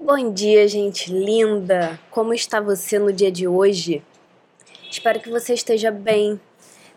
Bom 0.00 0.32
dia, 0.32 0.68
gente 0.68 1.12
linda! 1.12 1.98
Como 2.08 2.32
está 2.32 2.60
você 2.60 3.00
no 3.00 3.12
dia 3.12 3.32
de 3.32 3.48
hoje? 3.48 4.00
Espero 4.88 5.18
que 5.18 5.28
você 5.28 5.54
esteja 5.54 5.90
bem. 5.90 6.40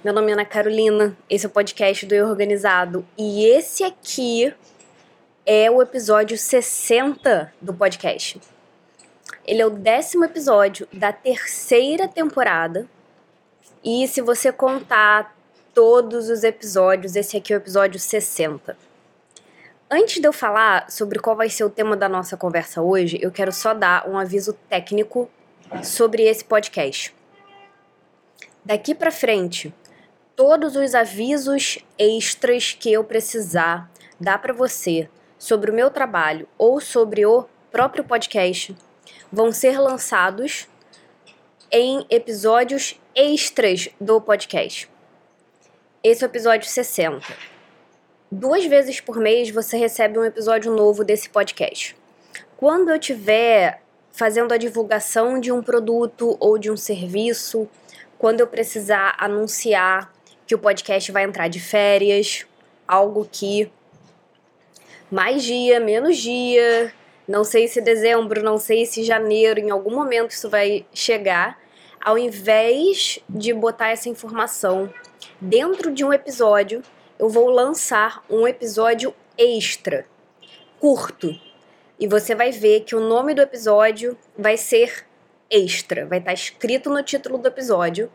Meu 0.03 0.13
nome 0.13 0.29
é 0.29 0.33
Ana 0.33 0.45
Carolina, 0.45 1.17
esse 1.27 1.43
é 1.43 1.49
o 1.49 1.51
podcast 1.51 2.05
do 2.05 2.13
Eu 2.13 2.27
Organizado 2.27 3.03
e 3.17 3.43
esse 3.43 3.83
aqui 3.83 4.53
é 5.47 5.71
o 5.71 5.81
episódio 5.81 6.37
60 6.37 7.51
do 7.59 7.73
podcast. 7.73 8.39
Ele 9.47 9.63
é 9.63 9.65
o 9.65 9.71
décimo 9.71 10.23
episódio 10.23 10.87
da 10.93 11.11
terceira 11.11 12.07
temporada 12.07 12.87
e 13.83 14.07
se 14.07 14.21
você 14.21 14.51
contar 14.51 15.35
todos 15.73 16.29
os 16.29 16.43
episódios, 16.43 17.15
esse 17.15 17.35
aqui 17.35 17.51
é 17.51 17.55
o 17.55 17.57
episódio 17.57 17.99
60. 17.99 18.90
Antes 19.93 20.21
de 20.21 20.25
eu 20.25 20.31
falar 20.31 20.89
sobre 20.89 21.19
qual 21.19 21.35
vai 21.35 21.49
ser 21.49 21.65
o 21.65 21.69
tema 21.69 21.97
da 21.97 22.07
nossa 22.07 22.37
conversa 22.37 22.81
hoje, 22.81 23.19
eu 23.21 23.29
quero 23.29 23.51
só 23.51 23.73
dar 23.73 24.07
um 24.07 24.17
aviso 24.17 24.53
técnico 24.69 25.29
sobre 25.83 26.23
esse 26.23 26.45
podcast. 26.45 27.13
Daqui 28.63 28.95
para 28.95 29.11
frente, 29.11 29.73
todos 30.33 30.77
os 30.77 30.95
avisos 30.95 31.79
extras 31.99 32.71
que 32.71 32.89
eu 32.89 33.03
precisar 33.03 33.91
dar 34.17 34.37
para 34.37 34.53
você 34.53 35.09
sobre 35.37 35.69
o 35.69 35.73
meu 35.73 35.91
trabalho 35.91 36.47
ou 36.57 36.79
sobre 36.79 37.25
o 37.25 37.45
próprio 37.69 38.05
podcast 38.05 38.73
vão 39.29 39.51
ser 39.51 39.77
lançados 39.77 40.69
em 41.69 42.05
episódios 42.09 42.97
extras 43.13 43.89
do 43.99 44.21
podcast. 44.21 44.89
Esse 46.01 46.23
é 46.23 46.27
o 46.27 46.31
episódio 46.31 46.69
60 46.69 47.60
duas 48.31 48.65
vezes 48.65 49.01
por 49.01 49.17
mês 49.17 49.49
você 49.49 49.77
recebe 49.77 50.17
um 50.17 50.23
episódio 50.23 50.73
novo 50.73 51.03
desse 51.03 51.29
podcast. 51.29 51.97
Quando 52.55 52.89
eu 52.89 52.97
tiver 52.97 53.81
fazendo 54.11 54.53
a 54.53 54.57
divulgação 54.57 55.39
de 55.39 55.51
um 55.51 55.61
produto 55.61 56.37
ou 56.39 56.57
de 56.57 56.71
um 56.71 56.77
serviço, 56.77 57.67
quando 58.17 58.39
eu 58.39 58.47
precisar 58.47 59.15
anunciar 59.17 60.13
que 60.47 60.55
o 60.55 60.59
podcast 60.59 61.11
vai 61.11 61.23
entrar 61.23 61.47
de 61.47 61.59
férias, 61.59 62.45
algo 62.87 63.27
que 63.29 63.71
mais 65.09 65.43
dia, 65.43 65.79
menos 65.79 66.17
dia, 66.17 66.93
não 67.27 67.43
sei 67.43 67.67
se 67.67 67.81
dezembro, 67.81 68.41
não 68.41 68.57
sei 68.57 68.85
se 68.85 69.03
janeiro, 69.03 69.59
em 69.59 69.71
algum 69.71 69.93
momento 69.93 70.31
isso 70.31 70.49
vai 70.49 70.85
chegar, 70.93 71.59
ao 71.99 72.17
invés 72.17 73.19
de 73.29 73.53
botar 73.53 73.89
essa 73.89 74.07
informação 74.07 74.91
dentro 75.39 75.91
de 75.91 76.05
um 76.05 76.13
episódio, 76.13 76.81
eu 77.21 77.29
vou 77.29 77.51
lançar 77.51 78.25
um 78.27 78.47
episódio 78.47 79.13
extra, 79.37 80.07
curto. 80.79 81.39
E 81.99 82.07
você 82.07 82.33
vai 82.33 82.49
ver 82.49 82.79
que 82.79 82.95
o 82.95 82.99
nome 82.99 83.35
do 83.35 83.43
episódio 83.43 84.17
vai 84.35 84.57
ser 84.57 85.05
extra, 85.47 86.07
vai 86.07 86.17
estar 86.17 86.33
escrito 86.33 86.89
no 86.89 87.03
título 87.03 87.37
do 87.37 87.47
episódio, 87.47 88.11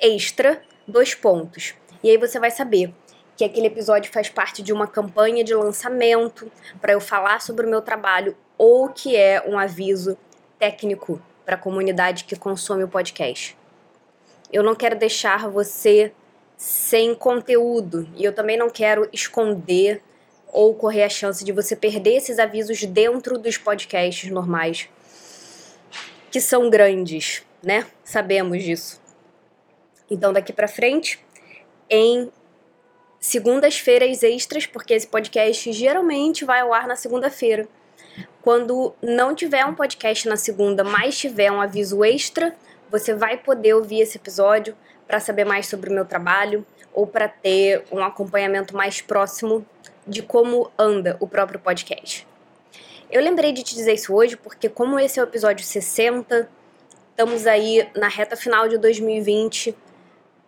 extra, 0.00 0.60
dois 0.88 1.14
pontos. 1.14 1.76
E 2.02 2.10
aí 2.10 2.18
você 2.18 2.40
vai 2.40 2.50
saber 2.50 2.92
que 3.36 3.44
aquele 3.44 3.68
episódio 3.68 4.12
faz 4.12 4.28
parte 4.28 4.60
de 4.60 4.72
uma 4.72 4.88
campanha 4.88 5.44
de 5.44 5.54
lançamento 5.54 6.50
para 6.80 6.92
eu 6.92 7.00
falar 7.00 7.40
sobre 7.40 7.64
o 7.64 7.70
meu 7.70 7.80
trabalho 7.80 8.36
ou 8.58 8.88
que 8.88 9.14
é 9.14 9.40
um 9.46 9.56
aviso 9.56 10.18
técnico 10.58 11.22
para 11.44 11.54
a 11.54 11.58
comunidade 11.58 12.24
que 12.24 12.34
consome 12.34 12.82
o 12.82 12.88
podcast. 12.88 13.56
Eu 14.52 14.64
não 14.64 14.74
quero 14.74 14.98
deixar 14.98 15.48
você 15.48 16.12
sem 16.58 17.14
conteúdo. 17.14 18.08
E 18.16 18.24
eu 18.24 18.34
também 18.34 18.56
não 18.56 18.68
quero 18.68 19.08
esconder 19.12 20.02
ou 20.48 20.74
correr 20.74 21.04
a 21.04 21.08
chance 21.08 21.44
de 21.44 21.52
você 21.52 21.76
perder 21.76 22.16
esses 22.16 22.38
avisos 22.38 22.84
dentro 22.84 23.38
dos 23.38 23.56
podcasts 23.56 24.28
normais, 24.28 24.88
que 26.32 26.40
são 26.40 26.68
grandes, 26.68 27.44
né? 27.62 27.86
Sabemos 28.02 28.64
disso. 28.64 29.00
Então, 30.10 30.32
daqui 30.32 30.52
para 30.52 30.66
frente, 30.66 31.24
em 31.88 32.30
segundas-feiras 33.20 34.22
extras, 34.22 34.66
porque 34.66 34.94
esse 34.94 35.06
podcast 35.06 35.72
geralmente 35.72 36.44
vai 36.44 36.60
ao 36.60 36.72
ar 36.72 36.88
na 36.88 36.96
segunda-feira. 36.96 37.68
Quando 38.42 38.94
não 39.02 39.34
tiver 39.34 39.64
um 39.64 39.74
podcast 39.74 40.26
na 40.26 40.36
segunda, 40.36 40.82
mas 40.82 41.18
tiver 41.18 41.52
um 41.52 41.60
aviso 41.60 42.04
extra, 42.04 42.56
você 42.90 43.14
vai 43.14 43.36
poder 43.36 43.74
ouvir 43.74 44.00
esse 44.00 44.16
episódio 44.16 44.74
para 45.08 45.18
saber 45.18 45.44
mais 45.44 45.66
sobre 45.66 45.90
o 45.90 45.92
meu 45.92 46.04
trabalho 46.04 46.64
ou 46.92 47.06
para 47.06 47.26
ter 47.26 47.82
um 47.90 48.04
acompanhamento 48.04 48.76
mais 48.76 49.00
próximo 49.00 49.64
de 50.06 50.22
como 50.22 50.70
anda 50.78 51.16
o 51.18 51.26
próprio 51.26 51.58
podcast. 51.58 52.26
Eu 53.10 53.22
lembrei 53.22 53.52
de 53.52 53.62
te 53.62 53.74
dizer 53.74 53.94
isso 53.94 54.14
hoje 54.14 54.36
porque, 54.36 54.68
como 54.68 55.00
esse 55.00 55.18
é 55.18 55.22
o 55.22 55.24
episódio 55.24 55.64
60, 55.64 56.48
estamos 57.10 57.46
aí 57.46 57.88
na 57.96 58.06
reta 58.06 58.36
final 58.36 58.68
de 58.68 58.76
2020. 58.76 59.74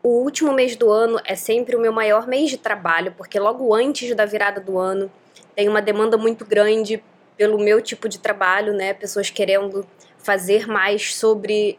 O 0.02 0.08
último 0.08 0.52
mês 0.52 0.76
do 0.76 0.90
ano 0.90 1.18
é 1.24 1.34
sempre 1.34 1.74
o 1.74 1.80
meu 1.80 1.92
maior 1.92 2.26
mês 2.26 2.50
de 2.50 2.58
trabalho, 2.58 3.14
porque 3.16 3.38
logo 3.38 3.74
antes 3.74 4.14
da 4.14 4.26
virada 4.26 4.60
do 4.60 4.78
ano 4.78 5.10
tem 5.54 5.68
uma 5.68 5.80
demanda 5.80 6.18
muito 6.18 6.44
grande 6.44 7.02
pelo 7.36 7.58
meu 7.58 7.80
tipo 7.80 8.08
de 8.08 8.18
trabalho, 8.18 8.74
né? 8.74 8.92
Pessoas 8.92 9.30
querendo 9.30 9.86
fazer 10.18 10.66
mais 10.66 11.14
sobre 11.14 11.78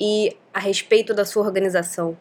e 0.00 0.36
a 0.52 0.58
respeito 0.58 1.12
da 1.14 1.24
sua 1.24 1.44
organização. 1.44 2.16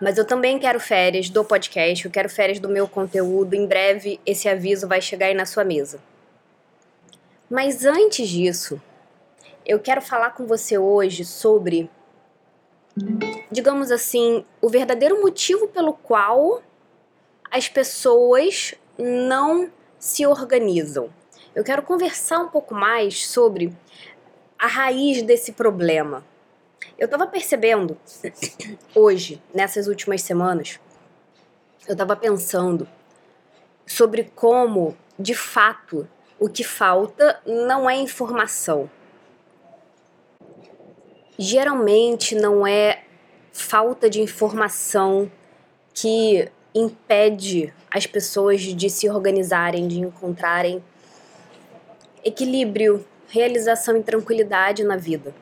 Mas 0.00 0.16
eu 0.16 0.24
também 0.24 0.58
quero 0.58 0.78
férias 0.78 1.28
do 1.28 1.44
podcast, 1.44 2.04
eu 2.04 2.10
quero 2.10 2.28
férias 2.28 2.60
do 2.60 2.68
meu 2.68 2.86
conteúdo. 2.86 3.54
Em 3.54 3.66
breve 3.66 4.20
esse 4.24 4.48
aviso 4.48 4.86
vai 4.86 5.00
chegar 5.00 5.26
aí 5.26 5.34
na 5.34 5.46
sua 5.46 5.64
mesa. 5.64 6.00
Mas 7.50 7.84
antes 7.84 8.28
disso, 8.28 8.80
eu 9.66 9.80
quero 9.80 10.00
falar 10.00 10.30
com 10.30 10.46
você 10.46 10.78
hoje 10.78 11.24
sobre, 11.24 11.90
digamos 13.50 13.90
assim, 13.90 14.44
o 14.60 14.68
verdadeiro 14.68 15.20
motivo 15.20 15.66
pelo 15.68 15.92
qual 15.92 16.62
as 17.50 17.68
pessoas 17.68 18.74
não 18.96 19.70
se 19.98 20.26
organizam. 20.26 21.10
Eu 21.54 21.64
quero 21.64 21.82
conversar 21.82 22.38
um 22.38 22.48
pouco 22.48 22.74
mais 22.74 23.26
sobre 23.26 23.74
a 24.58 24.66
raiz 24.66 25.22
desse 25.22 25.52
problema. 25.52 26.24
Eu 26.98 27.04
estava 27.04 27.26
percebendo 27.26 27.96
hoje, 28.94 29.40
nessas 29.54 29.86
últimas 29.86 30.22
semanas, 30.22 30.80
eu 31.86 31.92
estava 31.92 32.16
pensando 32.16 32.88
sobre 33.86 34.30
como, 34.34 34.96
de 35.18 35.34
fato, 35.34 36.08
o 36.38 36.48
que 36.48 36.64
falta 36.64 37.40
não 37.46 37.88
é 37.88 37.96
informação. 37.96 38.90
Geralmente 41.38 42.34
não 42.34 42.66
é 42.66 43.04
falta 43.52 44.10
de 44.10 44.20
informação 44.20 45.30
que 45.94 46.50
impede 46.74 47.72
as 47.90 48.06
pessoas 48.06 48.60
de 48.60 48.90
se 48.90 49.08
organizarem, 49.08 49.88
de 49.88 50.00
encontrarem 50.00 50.82
equilíbrio, 52.24 53.04
realização 53.28 53.96
e 53.96 54.02
tranquilidade 54.02 54.82
na 54.82 54.96
vida. 54.96 55.34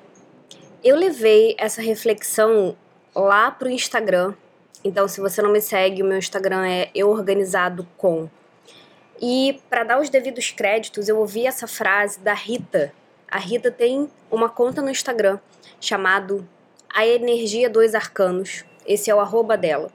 Eu 0.83 0.97
levei 0.97 1.55
essa 1.59 1.81
reflexão 1.81 2.77
lá 3.15 3.51
pro 3.51 3.71
Instagram. 3.71 4.35
Então, 4.85 5.09
se 5.09 5.21
você 5.21 5.41
não 5.41 5.51
me 5.51 5.61
segue, 5.61 6.03
o 6.03 6.07
meu 6.07 6.19
Instagram 6.19 6.67
é 6.67 6.91
euorganizado.com. 6.95 8.29
E 9.21 9.61
para 9.71 9.85
dar 9.85 10.01
os 10.01 10.11
devidos 10.11 10.51
créditos, 10.51 11.09
eu 11.09 11.19
ouvi 11.19 11.47
essa 11.47 11.67
frase 11.67 12.21
da 12.21 12.35
Rita. 12.35 12.93
A 13.29 13.39
Rita 13.39 13.71
tem 13.71 14.11
uma 14.31 14.49
conta 14.49 14.83
no 14.83 14.91
Instagram 14.91 15.39
chamado 15.81 16.47
A 16.93 17.07
Energia 17.07 17.71
dos 17.71 17.95
Arcanos. 17.95 18.65
Esse 18.87 19.11
é 19.11 19.15
o 19.15 19.21
arroba 19.21 19.57
dela. 19.57 19.91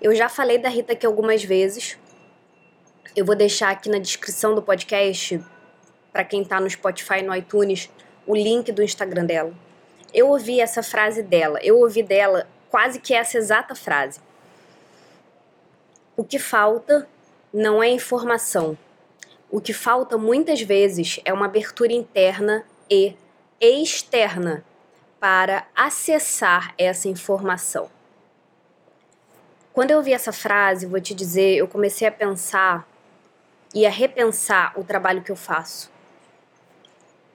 Eu 0.00 0.14
já 0.14 0.28
falei 0.28 0.58
da 0.58 0.68
Rita 0.68 0.92
aqui 0.92 1.06
algumas 1.06 1.42
vezes. 1.42 1.98
Eu 3.14 3.24
vou 3.24 3.34
deixar 3.34 3.70
aqui 3.70 3.88
na 3.88 3.98
descrição 3.98 4.54
do 4.54 4.62
podcast 4.62 5.42
para 6.16 6.24
quem 6.24 6.40
está 6.40 6.58
no 6.58 6.70
Spotify, 6.70 7.20
no 7.20 7.36
iTunes, 7.36 7.90
o 8.26 8.34
link 8.34 8.72
do 8.72 8.82
Instagram 8.82 9.26
dela. 9.26 9.52
Eu 10.14 10.28
ouvi 10.28 10.62
essa 10.62 10.82
frase 10.82 11.22
dela, 11.22 11.58
eu 11.62 11.78
ouvi 11.78 12.02
dela 12.02 12.48
quase 12.70 12.98
que 12.98 13.12
essa 13.12 13.36
exata 13.36 13.74
frase. 13.74 14.18
O 16.16 16.24
que 16.24 16.38
falta 16.38 17.06
não 17.52 17.82
é 17.82 17.90
informação. 17.90 18.78
O 19.50 19.60
que 19.60 19.74
falta 19.74 20.16
muitas 20.16 20.62
vezes 20.62 21.20
é 21.22 21.34
uma 21.34 21.44
abertura 21.44 21.92
interna 21.92 22.64
e 22.90 23.14
externa 23.60 24.64
para 25.20 25.66
acessar 25.76 26.72
essa 26.78 27.08
informação. 27.08 27.90
Quando 29.70 29.90
eu 29.90 29.98
ouvi 29.98 30.14
essa 30.14 30.32
frase, 30.32 30.86
vou 30.86 30.98
te 30.98 31.12
dizer, 31.12 31.56
eu 31.56 31.68
comecei 31.68 32.08
a 32.08 32.12
pensar 32.12 32.88
e 33.74 33.84
a 33.84 33.90
repensar 33.90 34.72
o 34.80 34.82
trabalho 34.82 35.20
que 35.20 35.30
eu 35.30 35.36
faço 35.36 35.94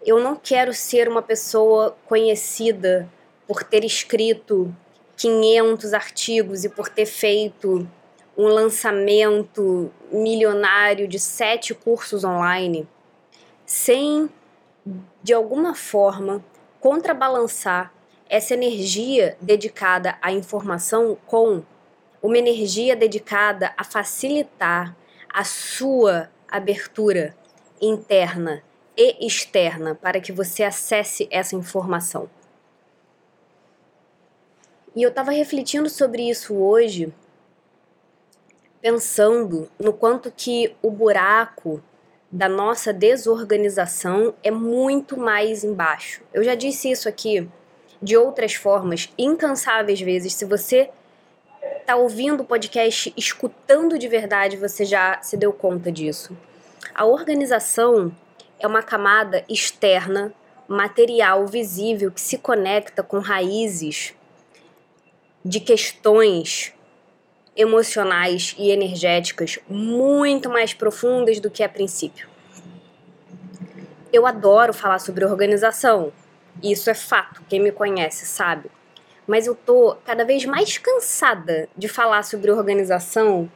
eu 0.05 0.19
não 0.19 0.35
quero 0.35 0.73
ser 0.73 1.07
uma 1.07 1.21
pessoa 1.21 1.95
conhecida 2.05 3.09
por 3.47 3.63
ter 3.63 3.83
escrito 3.83 4.73
500 5.17 5.93
artigos 5.93 6.63
e 6.63 6.69
por 6.69 6.89
ter 6.89 7.05
feito 7.05 7.87
um 8.37 8.47
lançamento 8.47 9.91
milionário 10.11 11.07
de 11.07 11.19
sete 11.19 11.73
cursos 11.73 12.23
online 12.23 12.87
sem 13.65 14.29
de 15.21 15.33
alguma 15.33 15.75
forma, 15.75 16.43
contrabalançar 16.79 17.93
essa 18.27 18.53
energia 18.53 19.37
dedicada 19.39 20.17
à 20.21 20.31
informação 20.31 21.17
com 21.27 21.63
uma 22.21 22.37
energia 22.37 22.95
dedicada 22.95 23.73
a 23.77 23.83
facilitar 23.83 24.95
a 25.31 25.43
sua 25.43 26.29
abertura 26.47 27.35
interna 27.81 28.63
e 29.01 29.25
externa 29.25 29.95
para 29.95 30.21
que 30.21 30.31
você 30.31 30.63
acesse 30.63 31.27
essa 31.31 31.55
informação. 31.55 32.29
E 34.95 35.01
eu 35.01 35.09
estava 35.09 35.31
refletindo 35.31 35.89
sobre 35.89 36.29
isso 36.29 36.53
hoje, 36.53 37.13
pensando 38.81 39.69
no 39.79 39.93
quanto 39.93 40.31
que 40.31 40.75
o 40.81 40.91
buraco 40.91 41.81
da 42.29 42.47
nossa 42.47 42.93
desorganização 42.93 44.33
é 44.43 44.51
muito 44.51 45.17
mais 45.17 45.63
embaixo. 45.63 46.21
Eu 46.33 46.43
já 46.43 46.55
disse 46.55 46.91
isso 46.91 47.09
aqui 47.09 47.49
de 48.01 48.17
outras 48.17 48.53
formas, 48.53 49.09
incansáveis 49.17 50.01
vezes. 50.01 50.33
Se 50.33 50.45
você 50.45 50.89
está 51.79 51.95
ouvindo 51.95 52.41
o 52.41 52.45
podcast, 52.45 53.13
escutando 53.15 53.97
de 53.97 54.07
verdade, 54.07 54.57
você 54.57 54.83
já 54.85 55.21
se 55.21 55.37
deu 55.37 55.53
conta 55.53 55.91
disso. 55.91 56.35
A 56.95 57.05
organização 57.05 58.11
é 58.61 58.67
uma 58.67 58.83
camada 58.83 59.43
externa, 59.49 60.31
material, 60.67 61.47
visível, 61.47 62.11
que 62.11 62.21
se 62.21 62.37
conecta 62.37 63.01
com 63.01 63.17
raízes 63.19 64.13
de 65.43 65.59
questões 65.59 66.71
emocionais 67.57 68.55
e 68.57 68.69
energéticas 68.69 69.57
muito 69.67 70.47
mais 70.47 70.73
profundas 70.73 71.39
do 71.39 71.49
que 71.49 71.63
a 71.63 71.69
princípio. 71.69 72.29
Eu 74.13 74.27
adoro 74.27 74.73
falar 74.73 74.99
sobre 74.99 75.25
organização, 75.25 76.13
isso 76.61 76.89
é 76.89 76.93
fato, 76.93 77.41
quem 77.49 77.59
me 77.59 77.71
conhece 77.71 78.25
sabe. 78.25 78.69
Mas 79.25 79.47
eu 79.47 79.55
tô 79.55 79.97
cada 80.05 80.23
vez 80.23 80.45
mais 80.45 80.77
cansada 80.77 81.67
de 81.75 81.87
falar 81.87 82.23
sobre 82.23 82.51
organização, 82.51 83.51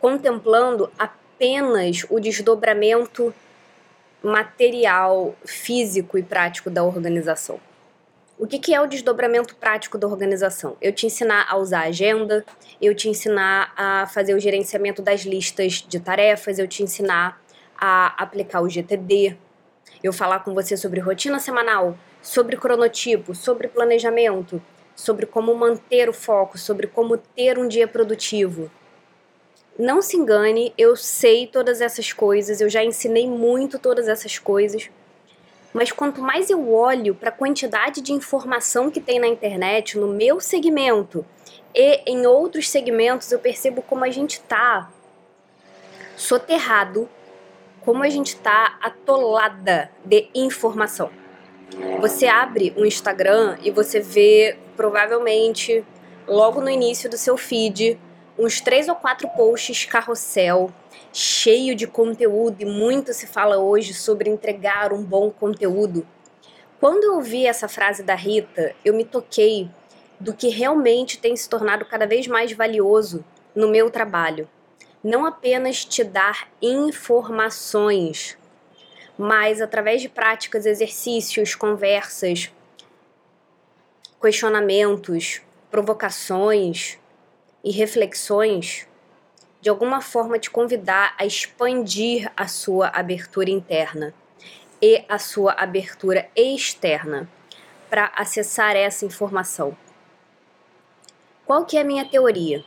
contemplando 0.00 0.90
apenas 0.98 2.06
o 2.08 2.18
desdobramento 2.18 3.34
material, 4.26 5.34
físico 5.44 6.18
e 6.18 6.22
prático 6.22 6.68
da 6.68 6.82
organização. 6.82 7.60
O 8.38 8.46
que, 8.46 8.58
que 8.58 8.74
é 8.74 8.80
o 8.80 8.86
desdobramento 8.86 9.56
prático 9.56 9.96
da 9.96 10.06
organização? 10.06 10.76
Eu 10.82 10.92
te 10.92 11.06
ensinar 11.06 11.46
a 11.48 11.56
usar 11.56 11.80
a 11.80 11.88
agenda, 11.88 12.44
eu 12.82 12.94
te 12.94 13.08
ensinar 13.08 13.72
a 13.76 14.06
fazer 14.06 14.34
o 14.34 14.38
gerenciamento 14.38 15.00
das 15.00 15.22
listas 15.22 15.84
de 15.88 15.98
tarefas, 15.98 16.58
eu 16.58 16.68
te 16.68 16.82
ensinar 16.82 17.40
a 17.78 18.22
aplicar 18.22 18.60
o 18.60 18.68
GTD, 18.68 19.36
eu 20.02 20.12
falar 20.12 20.40
com 20.40 20.52
você 20.52 20.76
sobre 20.76 21.00
rotina 21.00 21.38
semanal, 21.38 21.96
sobre 22.20 22.56
cronotipo, 22.56 23.34
sobre 23.34 23.68
planejamento, 23.68 24.60
sobre 24.94 25.24
como 25.24 25.54
manter 25.54 26.08
o 26.08 26.12
foco, 26.12 26.58
sobre 26.58 26.86
como 26.86 27.16
ter 27.16 27.58
um 27.58 27.66
dia 27.66 27.88
produtivo. 27.88 28.70
Não 29.78 30.00
se 30.00 30.16
engane, 30.16 30.72
eu 30.78 30.96
sei 30.96 31.46
todas 31.46 31.80
essas 31.80 32.12
coisas, 32.12 32.60
eu 32.60 32.68
já 32.68 32.82
ensinei 32.82 33.28
muito 33.28 33.78
todas 33.78 34.08
essas 34.08 34.38
coisas 34.38 34.90
mas 35.76 35.92
quanto 35.92 36.22
mais 36.22 36.48
eu 36.48 36.72
olho 36.72 37.14
para 37.14 37.28
a 37.28 37.32
quantidade 37.32 38.00
de 38.00 38.10
informação 38.10 38.90
que 38.90 38.98
tem 38.98 39.20
na 39.20 39.26
internet, 39.26 39.98
no 39.98 40.08
meu 40.08 40.40
segmento 40.40 41.22
e 41.74 42.00
em 42.06 42.26
outros 42.26 42.70
segmentos, 42.70 43.30
eu 43.30 43.38
percebo 43.38 43.82
como 43.82 44.02
a 44.02 44.08
gente 44.08 44.38
está 44.38 44.90
soterrado, 46.16 47.06
como 47.82 48.02
a 48.02 48.08
gente 48.08 48.28
está 48.28 48.78
atolada 48.80 49.90
de 50.02 50.30
informação. 50.34 51.10
Você 52.00 52.26
abre 52.26 52.72
um 52.74 52.86
Instagram 52.86 53.58
e 53.62 53.70
você 53.70 54.00
vê 54.00 54.56
provavelmente 54.78 55.84
logo 56.26 56.58
no 56.62 56.70
início 56.70 57.10
do 57.10 57.18
seu 57.18 57.36
feed 57.36 57.98
uns 58.38 58.60
três 58.60 58.88
ou 58.88 58.94
quatro 58.94 59.28
posts 59.30 59.84
carrossel 59.86 60.72
cheio 61.12 61.74
de 61.74 61.86
conteúdo 61.86 62.60
e 62.60 62.64
muito 62.64 63.14
se 63.14 63.26
fala 63.26 63.56
hoje 63.56 63.94
sobre 63.94 64.28
entregar 64.28 64.92
um 64.92 65.02
bom 65.02 65.30
conteúdo. 65.30 66.06
Quando 66.78 67.04
eu 67.04 67.14
ouvi 67.14 67.46
essa 67.46 67.68
frase 67.68 68.02
da 68.02 68.14
Rita, 68.14 68.74
eu 68.84 68.92
me 68.92 69.04
toquei 69.04 69.70
do 70.20 70.34
que 70.34 70.48
realmente 70.48 71.18
tem 71.18 71.34
se 71.34 71.48
tornado 71.48 71.84
cada 71.86 72.06
vez 72.06 72.26
mais 72.26 72.52
valioso 72.52 73.24
no 73.54 73.68
meu 73.68 73.90
trabalho. 73.90 74.48
Não 75.02 75.24
apenas 75.24 75.84
te 75.84 76.04
dar 76.04 76.48
informações, 76.60 78.36
mas 79.16 79.62
através 79.62 80.02
de 80.02 80.08
práticas, 80.08 80.66
exercícios, 80.66 81.54
conversas, 81.54 82.52
questionamentos, 84.20 85.40
provocações 85.70 86.98
e 87.66 87.72
reflexões, 87.72 88.86
de 89.60 89.68
alguma 89.68 90.00
forma 90.00 90.38
te 90.38 90.48
convidar 90.48 91.16
a 91.18 91.26
expandir 91.26 92.30
a 92.36 92.46
sua 92.46 92.86
abertura 92.94 93.50
interna 93.50 94.14
e 94.80 95.04
a 95.08 95.18
sua 95.18 95.50
abertura 95.50 96.30
externa 96.36 97.28
para 97.90 98.12
acessar 98.14 98.76
essa 98.76 99.04
informação. 99.04 99.76
Qual 101.44 101.64
que 101.64 101.76
é 101.76 101.80
a 101.80 101.84
minha 101.84 102.04
teoria? 102.08 102.64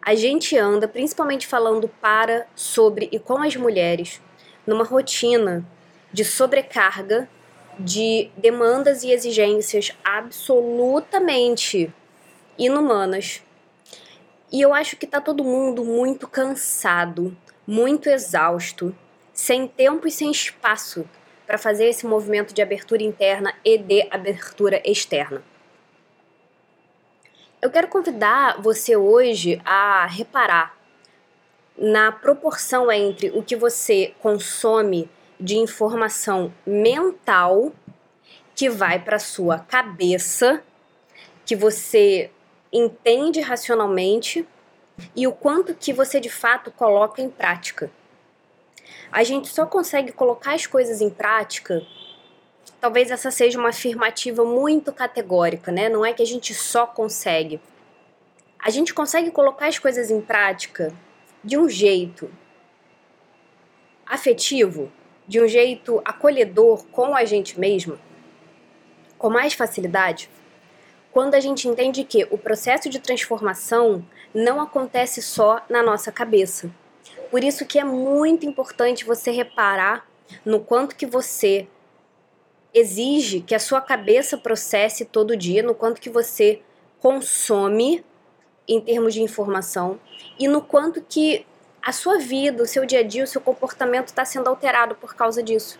A 0.00 0.14
gente 0.14 0.56
anda, 0.56 0.88
principalmente 0.88 1.46
falando 1.46 1.86
para, 1.86 2.46
sobre 2.54 3.10
e 3.12 3.18
com 3.18 3.42
as 3.42 3.56
mulheres, 3.56 4.22
numa 4.66 4.84
rotina 4.84 5.62
de 6.10 6.24
sobrecarga, 6.24 7.28
de 7.78 8.30
demandas 8.38 9.02
e 9.02 9.10
exigências 9.10 9.92
absolutamente 10.02 11.92
inumanas 12.58 13.42
e 14.52 14.60
eu 14.60 14.74
acho 14.74 14.96
que 14.96 15.06
tá 15.06 15.18
todo 15.18 15.42
mundo 15.42 15.82
muito 15.82 16.28
cansado, 16.28 17.34
muito 17.66 18.10
exausto, 18.10 18.94
sem 19.32 19.66
tempo 19.66 20.06
e 20.06 20.10
sem 20.10 20.30
espaço 20.30 21.08
para 21.46 21.56
fazer 21.56 21.86
esse 21.86 22.06
movimento 22.06 22.52
de 22.52 22.60
abertura 22.60 23.02
interna 23.02 23.54
e 23.64 23.78
de 23.78 24.06
abertura 24.10 24.82
externa. 24.84 25.42
Eu 27.62 27.70
quero 27.70 27.88
convidar 27.88 28.60
você 28.60 28.94
hoje 28.94 29.60
a 29.64 30.06
reparar 30.06 30.76
na 31.78 32.12
proporção 32.12 32.92
entre 32.92 33.30
o 33.30 33.42
que 33.42 33.56
você 33.56 34.14
consome 34.20 35.08
de 35.40 35.56
informação 35.56 36.52
mental 36.66 37.72
que 38.54 38.68
vai 38.68 38.98
para 38.98 39.18
sua 39.18 39.58
cabeça, 39.58 40.62
que 41.46 41.56
você 41.56 42.30
entende 42.72 43.40
racionalmente 43.40 44.46
e 45.14 45.26
o 45.26 45.32
quanto 45.32 45.74
que 45.74 45.92
você 45.92 46.18
de 46.18 46.30
fato 46.30 46.70
coloca 46.70 47.20
em 47.20 47.28
prática. 47.28 47.90
A 49.10 49.22
gente 49.22 49.48
só 49.48 49.66
consegue 49.66 50.10
colocar 50.10 50.54
as 50.54 50.66
coisas 50.66 51.00
em 51.00 51.10
prática. 51.10 51.82
Talvez 52.80 53.10
essa 53.10 53.30
seja 53.30 53.58
uma 53.58 53.68
afirmativa 53.68 54.44
muito 54.44 54.92
categórica, 54.92 55.70
né? 55.70 55.88
Não 55.88 56.04
é 56.04 56.12
que 56.12 56.22
a 56.22 56.26
gente 56.26 56.54
só 56.54 56.86
consegue. 56.86 57.60
A 58.58 58.70
gente 58.70 58.94
consegue 58.94 59.30
colocar 59.30 59.66
as 59.66 59.78
coisas 59.78 60.10
em 60.10 60.20
prática 60.20 60.94
de 61.44 61.58
um 61.58 61.68
jeito 61.68 62.30
afetivo, 64.06 64.90
de 65.26 65.40
um 65.40 65.48
jeito 65.48 66.00
acolhedor 66.04 66.84
com 66.86 67.14
a 67.14 67.24
gente 67.24 67.58
mesma, 67.58 67.98
com 69.18 69.28
mais 69.28 69.52
facilidade 69.52 70.30
quando 71.12 71.34
a 71.34 71.40
gente 71.40 71.68
entende 71.68 72.04
que 72.04 72.26
o 72.30 72.38
processo 72.38 72.88
de 72.88 72.98
transformação 72.98 74.04
não 74.34 74.60
acontece 74.60 75.20
só 75.20 75.62
na 75.68 75.82
nossa 75.82 76.10
cabeça. 76.10 76.70
Por 77.30 77.44
isso 77.44 77.66
que 77.66 77.78
é 77.78 77.84
muito 77.84 78.46
importante 78.46 79.04
você 79.04 79.30
reparar 79.30 80.06
no 80.44 80.60
quanto 80.60 80.96
que 80.96 81.06
você 81.06 81.68
exige 82.72 83.40
que 83.40 83.54
a 83.54 83.58
sua 83.58 83.80
cabeça 83.80 84.38
processe 84.38 85.04
todo 85.04 85.36
dia, 85.36 85.62
no 85.62 85.74
quanto 85.74 86.00
que 86.00 86.08
você 86.08 86.62
consome 86.98 88.04
em 88.66 88.80
termos 88.80 89.12
de 89.12 89.22
informação 89.22 90.00
e 90.38 90.48
no 90.48 90.62
quanto 90.62 91.02
que 91.02 91.44
a 91.82 91.92
sua 91.92 92.18
vida, 92.18 92.62
o 92.62 92.66
seu 92.66 92.86
dia 92.86 93.00
a 93.00 93.02
dia, 93.02 93.24
o 93.24 93.26
seu 93.26 93.40
comportamento 93.40 94.06
está 94.06 94.24
sendo 94.24 94.48
alterado 94.48 94.94
por 94.94 95.14
causa 95.14 95.42
disso. 95.42 95.78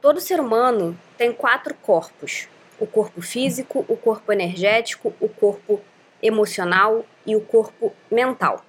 Todo 0.00 0.20
ser 0.20 0.38
humano 0.38 0.98
tem 1.18 1.32
quatro 1.32 1.74
corpos: 1.74 2.48
o 2.78 2.86
corpo 2.86 3.22
físico, 3.22 3.84
o 3.88 3.96
corpo 3.96 4.32
energético, 4.32 5.14
o 5.20 5.28
corpo 5.28 5.80
emocional 6.22 7.04
e 7.24 7.36
o 7.36 7.40
corpo 7.40 7.92
mental. 8.10 8.64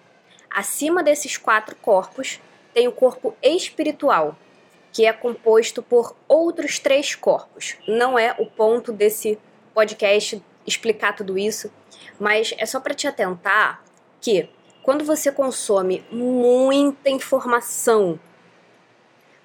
Acima 0.50 1.04
desses 1.04 1.38
quatro 1.38 1.76
corpos 1.76 2.40
tem 2.74 2.88
o 2.88 2.92
corpo 2.92 3.36
espiritual, 3.42 4.36
que 4.92 5.06
é 5.06 5.14
composto 5.14 5.82
por 5.82 6.16
outros 6.28 6.80
três 6.80 7.16
corpos. 7.16 7.76
Não 7.88 8.18
é 8.18 8.36
o 8.38 8.46
ponto 8.46 8.92
desse 8.92 9.38
podcast 9.74 10.42
explicar 10.66 11.16
tudo 11.16 11.38
isso, 11.38 11.72
mas 12.20 12.54
é 12.58 12.66
só 12.66 12.80
para 12.80 12.94
te 12.94 13.08
atentar 13.08 13.84
que 14.22 14.50
quando 14.84 15.04
você 15.04 15.32
consome 15.32 16.06
muita 16.12 17.10
informação, 17.10 18.20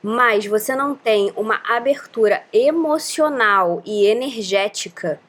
mas 0.03 0.47
você 0.47 0.75
não 0.75 0.95
tem 0.95 1.33
uma 1.37 1.61
abertura 1.65 2.43
emocional 2.53 3.81
e 3.87 4.07
energética 4.07 5.21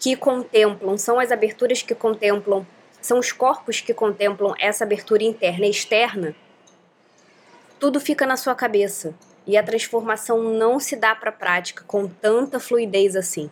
que 0.00 0.16
contemplam, 0.16 0.98
são 0.98 1.20
as 1.20 1.30
aberturas 1.30 1.80
que 1.80 1.94
contemplam, 1.94 2.66
são 3.00 3.18
os 3.18 3.30
corpos 3.30 3.80
que 3.80 3.94
contemplam 3.94 4.54
essa 4.58 4.84
abertura 4.84 5.22
interna 5.22 5.66
e 5.66 5.70
externa, 5.70 6.34
tudo 7.78 8.00
fica 8.00 8.26
na 8.26 8.36
sua 8.36 8.54
cabeça 8.54 9.14
e 9.46 9.56
a 9.56 9.62
transformação 9.62 10.42
não 10.42 10.80
se 10.80 10.96
dá 10.96 11.14
para 11.14 11.30
a 11.30 11.32
prática 11.32 11.84
com 11.86 12.08
tanta 12.08 12.58
fluidez 12.58 13.14
assim. 13.14 13.50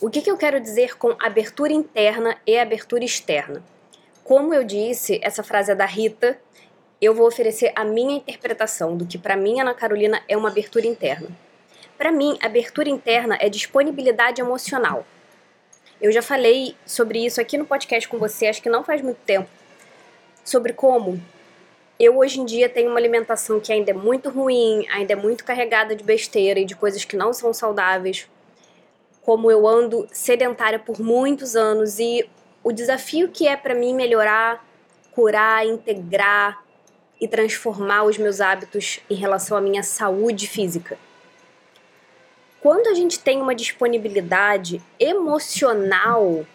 O 0.00 0.08
que, 0.08 0.22
que 0.22 0.30
eu 0.30 0.36
quero 0.36 0.58
dizer 0.60 0.96
com 0.96 1.14
abertura 1.20 1.72
interna 1.72 2.38
e 2.46 2.56
abertura 2.56 3.04
externa? 3.04 3.62
Como 4.24 4.54
eu 4.54 4.64
disse, 4.64 5.20
essa 5.22 5.42
frase 5.42 5.72
é 5.72 5.74
da 5.74 5.84
Rita, 5.84 6.40
eu 7.00 7.14
vou 7.14 7.26
oferecer 7.26 7.72
a 7.74 7.84
minha 7.84 8.16
interpretação 8.16 8.96
do 8.96 9.06
que 9.06 9.16
para 9.16 9.36
mim, 9.36 9.60
Ana 9.60 9.74
Carolina, 9.74 10.22
é 10.28 10.36
uma 10.36 10.48
abertura 10.48 10.86
interna. 10.86 11.28
Para 11.96 12.12
mim, 12.12 12.38
abertura 12.42 12.88
interna 12.88 13.38
é 13.40 13.48
disponibilidade 13.48 14.40
emocional. 14.40 15.06
Eu 16.00 16.12
já 16.12 16.22
falei 16.22 16.74
sobre 16.86 17.24
isso 17.24 17.40
aqui 17.40 17.58
no 17.58 17.66
podcast 17.66 18.08
com 18.08 18.18
você, 18.18 18.46
acho 18.46 18.62
que 18.62 18.70
não 18.70 18.84
faz 18.84 19.02
muito 19.02 19.18
tempo, 19.18 19.48
sobre 20.44 20.72
como 20.72 21.20
eu 21.98 22.16
hoje 22.16 22.40
em 22.40 22.44
dia 22.44 22.68
tenho 22.68 22.90
uma 22.90 22.98
alimentação 22.98 23.60
que 23.60 23.72
ainda 23.72 23.90
é 23.90 23.94
muito 23.94 24.30
ruim, 24.30 24.86
ainda 24.90 25.12
é 25.12 25.16
muito 25.16 25.44
carregada 25.44 25.94
de 25.94 26.02
besteira 26.02 26.58
e 26.58 26.64
de 26.64 26.74
coisas 26.74 27.04
que 27.04 27.16
não 27.16 27.32
são 27.32 27.52
saudáveis 27.52 28.26
como 29.22 29.50
eu 29.50 29.66
ando 29.66 30.08
sedentária 30.10 30.78
por 30.78 31.00
muitos 31.00 31.54
anos 31.54 31.98
e 31.98 32.28
o 32.62 32.72
desafio 32.72 33.28
que 33.28 33.46
é 33.46 33.56
para 33.56 33.74
mim 33.74 33.94
melhorar, 33.94 34.64
curar, 35.12 35.66
integrar 35.66 36.62
e 37.20 37.28
transformar 37.28 38.04
os 38.04 38.16
meus 38.16 38.40
hábitos 38.40 39.00
em 39.10 39.14
relação 39.14 39.56
à 39.56 39.60
minha 39.60 39.82
saúde 39.82 40.48
física. 40.48 40.98
Quando 42.60 42.88
a 42.88 42.94
gente 42.94 43.18
tem 43.18 43.40
uma 43.40 43.54
disponibilidade 43.54 44.82
emocional 44.98 46.46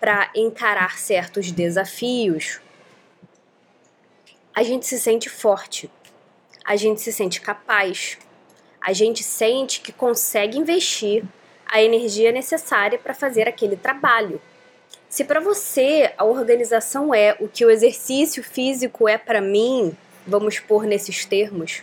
para 0.00 0.30
encarar 0.34 0.98
certos 0.98 1.50
desafios, 1.50 2.60
a 4.54 4.62
gente 4.62 4.86
se 4.86 4.98
sente 4.98 5.28
forte, 5.28 5.90
a 6.64 6.76
gente 6.76 7.00
se 7.00 7.12
sente 7.12 7.40
capaz, 7.40 8.18
a 8.80 8.92
gente 8.92 9.22
sente 9.22 9.80
que 9.80 9.92
consegue 9.92 10.58
investir 10.58 11.24
a 11.66 11.82
energia 11.82 12.30
necessária 12.30 12.98
para 12.98 13.14
fazer 13.14 13.48
aquele 13.48 13.76
trabalho. 13.76 14.40
Se 15.08 15.24
para 15.24 15.40
você 15.40 16.12
a 16.18 16.24
organização 16.24 17.14
é 17.14 17.36
o 17.40 17.48
que 17.48 17.64
o 17.64 17.70
exercício 17.70 18.44
físico 18.44 19.08
é 19.08 19.16
para 19.16 19.40
mim, 19.40 19.96
vamos 20.26 20.58
pôr 20.58 20.84
nesses 20.84 21.24
termos, 21.24 21.82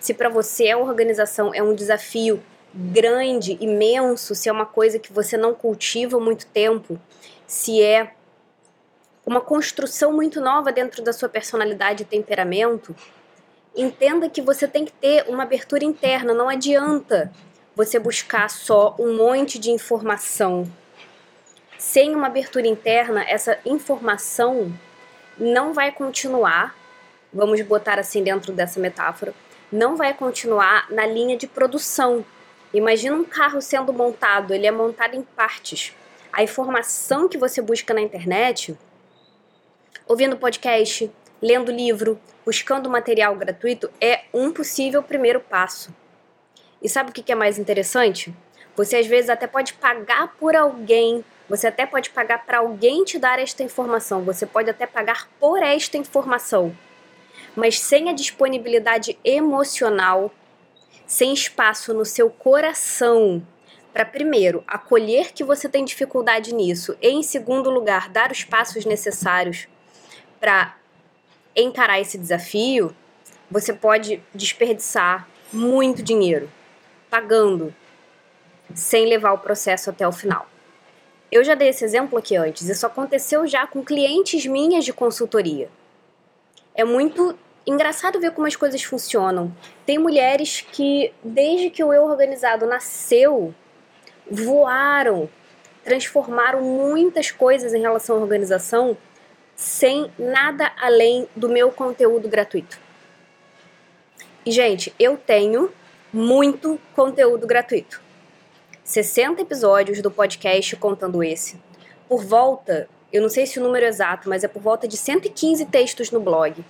se 0.00 0.14
para 0.14 0.28
você 0.28 0.70
a 0.70 0.78
organização 0.78 1.52
é 1.52 1.62
um 1.62 1.74
desafio 1.74 2.42
grande, 2.74 3.56
imenso, 3.60 4.34
se 4.34 4.48
é 4.48 4.52
uma 4.52 4.66
coisa 4.66 4.98
que 4.98 5.12
você 5.12 5.36
não 5.36 5.54
cultiva 5.54 6.20
muito 6.20 6.46
tempo, 6.46 6.98
se 7.46 7.82
é 7.82 8.12
uma 9.26 9.40
construção 9.40 10.12
muito 10.12 10.40
nova 10.40 10.72
dentro 10.72 11.02
da 11.02 11.12
sua 11.12 11.28
personalidade 11.28 12.02
e 12.02 12.06
temperamento, 12.06 12.94
entenda 13.76 14.28
que 14.28 14.40
você 14.40 14.66
tem 14.66 14.84
que 14.84 14.92
ter 14.92 15.24
uma 15.28 15.42
abertura 15.42 15.84
interna, 15.84 16.32
não 16.32 16.48
adianta 16.48 17.32
você 17.74 17.98
buscar 17.98 18.48
só 18.50 18.96
um 18.98 19.16
monte 19.16 19.58
de 19.58 19.70
informação. 19.70 20.70
Sem 21.78 22.14
uma 22.14 22.26
abertura 22.26 22.66
interna, 22.66 23.22
essa 23.22 23.58
informação 23.64 24.72
não 25.38 25.72
vai 25.72 25.92
continuar, 25.92 26.74
vamos 27.32 27.60
botar 27.62 27.98
assim 27.98 28.22
dentro 28.22 28.52
dessa 28.52 28.80
metáfora, 28.80 29.34
não 29.70 29.96
vai 29.96 30.14
continuar 30.14 30.90
na 30.90 31.06
linha 31.06 31.36
de 31.36 31.46
produção. 31.46 32.24
Imagina 32.72 33.16
um 33.16 33.24
carro 33.24 33.60
sendo 33.60 33.92
montado, 33.92 34.54
ele 34.54 34.66
é 34.66 34.70
montado 34.70 35.14
em 35.14 35.22
partes. 35.22 35.94
A 36.32 36.42
informação 36.42 37.28
que 37.28 37.38
você 37.38 37.60
busca 37.60 37.92
na 37.94 38.00
internet, 38.00 38.76
ouvindo 40.06 40.36
podcast, 40.36 41.10
lendo 41.40 41.70
livro, 41.70 42.20
buscando 42.44 42.90
material 42.90 43.34
gratuito, 43.36 43.90
é 44.00 44.22
um 44.32 44.52
possível 44.52 45.02
primeiro 45.02 45.40
passo. 45.40 45.94
E 46.82 46.88
sabe 46.88 47.10
o 47.10 47.12
que 47.12 47.32
é 47.32 47.34
mais 47.34 47.58
interessante? 47.58 48.34
Você 48.76 48.96
às 48.96 49.06
vezes 49.06 49.28
até 49.28 49.46
pode 49.46 49.74
pagar 49.74 50.34
por 50.38 50.54
alguém, 50.54 51.24
você 51.48 51.66
até 51.66 51.84
pode 51.84 52.10
pagar 52.10 52.46
para 52.46 52.58
alguém 52.58 53.04
te 53.04 53.18
dar 53.18 53.38
esta 53.38 53.62
informação, 53.62 54.22
você 54.22 54.46
pode 54.46 54.70
até 54.70 54.86
pagar 54.86 55.28
por 55.40 55.60
esta 55.62 55.96
informação. 55.96 56.74
Mas 57.56 57.80
sem 57.80 58.08
a 58.08 58.12
disponibilidade 58.12 59.18
emocional, 59.24 60.32
sem 61.06 61.32
espaço 61.32 61.94
no 61.94 62.04
seu 62.04 62.30
coração 62.30 63.42
para 63.92 64.04
primeiro 64.04 64.62
acolher 64.66 65.32
que 65.32 65.42
você 65.42 65.68
tem 65.68 65.84
dificuldade 65.84 66.54
nisso 66.54 66.96
e 67.00 67.08
em 67.08 67.22
segundo 67.22 67.70
lugar 67.70 68.08
dar 68.10 68.30
os 68.30 68.44
passos 68.44 68.84
necessários 68.84 69.66
para 70.38 70.76
encarar 71.56 71.98
esse 71.98 72.16
desafio, 72.16 72.94
você 73.50 73.72
pode 73.72 74.22
desperdiçar 74.32 75.26
muito 75.52 76.02
dinheiro 76.02 76.50
pagando, 77.10 77.74
sem 78.74 79.06
levar 79.06 79.32
o 79.32 79.38
processo 79.38 79.90
até 79.90 80.06
o 80.06 80.12
final. 80.12 80.46
Eu 81.32 81.42
já 81.42 81.54
dei 81.54 81.68
esse 81.68 81.84
exemplo 81.84 82.18
aqui 82.18 82.36
antes, 82.36 82.68
isso 82.68 82.86
aconteceu 82.86 83.46
já 83.46 83.66
com 83.66 83.82
clientes 83.82 84.46
minhas 84.46 84.84
de 84.84 84.92
consultoria. 84.92 85.70
É 86.78 86.84
muito 86.84 87.36
engraçado 87.66 88.20
ver 88.20 88.30
como 88.30 88.46
as 88.46 88.54
coisas 88.54 88.80
funcionam. 88.84 89.52
Tem 89.84 89.98
mulheres 89.98 90.60
que, 90.60 91.12
desde 91.24 91.70
que 91.70 91.82
o 91.82 91.92
eu 91.92 92.04
organizado 92.04 92.68
nasceu, 92.68 93.52
voaram, 94.30 95.28
transformaram 95.82 96.62
muitas 96.62 97.32
coisas 97.32 97.74
em 97.74 97.80
relação 97.80 98.16
à 98.16 98.20
organização 98.20 98.96
sem 99.56 100.08
nada 100.16 100.70
além 100.80 101.26
do 101.34 101.48
meu 101.48 101.72
conteúdo 101.72 102.28
gratuito. 102.28 102.78
E, 104.46 104.52
gente, 104.52 104.94
eu 105.00 105.16
tenho 105.16 105.72
muito 106.12 106.80
conteúdo 106.94 107.44
gratuito. 107.44 108.00
60 108.84 109.42
episódios 109.42 110.00
do 110.00 110.12
podcast 110.12 110.76
contando 110.76 111.24
esse. 111.24 111.60
Por 112.08 112.24
volta, 112.24 112.88
eu 113.12 113.22
não 113.22 113.28
sei 113.28 113.46
se 113.46 113.58
o 113.58 113.62
número 113.62 113.86
é 113.86 113.88
exato, 113.88 114.28
mas 114.28 114.44
é 114.44 114.48
por 114.48 114.60
volta 114.60 114.86
de 114.86 114.96
115 114.96 115.64
textos 115.66 116.10
no 116.10 116.20
blog. 116.20 116.64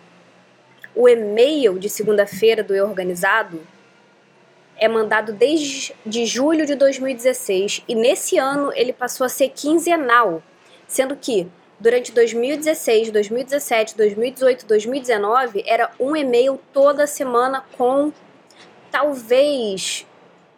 O 0.95 1.09
e-mail 1.09 1.79
de 1.79 1.89
segunda-feira 1.89 2.63
do 2.63 2.75
Eu 2.75 2.87
Organizado 2.87 3.61
é 4.77 4.87
mandado 4.87 5.33
desde 5.33 5.95
de 6.07 6.25
julho 6.27 6.65
de 6.65 6.77
2016 6.77 7.83
e 7.89 7.95
nesse 7.95 8.39
ano 8.39 8.73
ele 8.75 8.93
passou 8.93 9.25
a 9.25 9.29
ser 9.29 9.49
quinzenal, 9.49 10.43
sendo 10.87 11.17
que 11.17 11.49
durante 11.81 12.13
2016, 12.13 13.11
2017, 13.11 13.97
2018, 13.97 14.67
2019 14.67 15.65
era 15.67 15.91
um 15.99 16.15
e-mail 16.15 16.61
toda 16.73 17.07
semana 17.07 17.65
com 17.77 18.13
talvez 18.91 20.07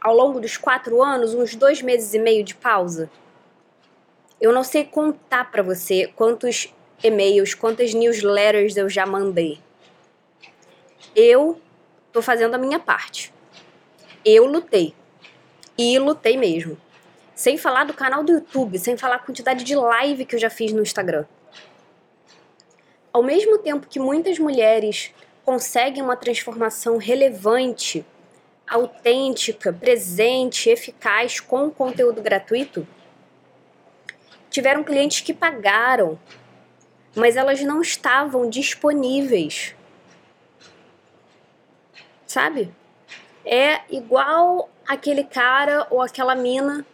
ao 0.01 0.15
longo 0.15 0.41
dos 0.41 0.57
quatro 0.57 1.03
anos, 1.03 1.35
uns 1.35 1.55
dois 1.55 1.83
meses 1.83 2.15
e 2.15 2.19
meio 2.19 2.43
de 2.43 2.55
pausa. 2.55 3.11
Eu 4.41 4.53
não 4.53 4.65
sei 4.65 4.85
contar 4.85 5.51
para 5.51 5.63
você 5.63 6.07
quantos 6.17 6.73
e-mails, 7.03 7.55
quantas 7.55 7.93
newsletters 7.93 8.77
eu 8.77 8.89
já 8.89 9.05
mandei. 9.05 9.59
Eu 11.15 11.61
tô 12.13 12.23
fazendo 12.23 12.55
a 12.55 12.59
minha 12.59 12.79
parte. 12.79 13.33
Eu 14.25 14.47
lutei. 14.47 14.95
E 15.77 15.99
lutei 15.99 16.37
mesmo. 16.37 16.79
Sem 17.35 17.59
falar 17.59 17.85
do 17.85 17.95
canal 17.95 18.23
do 18.23 18.33
YouTube, 18.33 18.79
sem 18.79 18.97
falar 18.97 19.17
a 19.17 19.19
quantidade 19.19 19.65
de 19.65 19.75
live 19.75 20.25
que 20.25 20.35
eu 20.35 20.41
já 20.41 20.51
fiz 20.51 20.73
no 20.73 20.83
Instagram. 20.83 21.25
Ao 23.13 23.23
mesmo 23.23 23.59
tempo 23.59 23.89
que 23.89 23.99
muitas 23.99 24.39
mulheres 24.39 25.13
conseguem 25.45 26.03
uma 26.03 26.17
transformação 26.17 26.97
relevante 26.97 28.05
autêntica, 28.69 29.73
presente, 29.73 30.71
eficaz 30.71 31.41
com 31.41 31.71
conteúdo 31.71 32.23
gratuito? 32.23 32.87
Tiveram 34.51 34.83
clientes 34.83 35.21
que 35.21 35.33
pagaram, 35.33 36.19
mas 37.15 37.37
elas 37.37 37.61
não 37.63 37.81
estavam 37.81 38.51
disponíveis. 38.51 39.75
Sabe? 42.27 42.73
É 43.45 43.81
igual 43.89 44.69
aquele 44.87 45.25
cara 45.25 45.87
ou 45.91 46.03
aquela 46.03 46.35
mina 46.35 46.85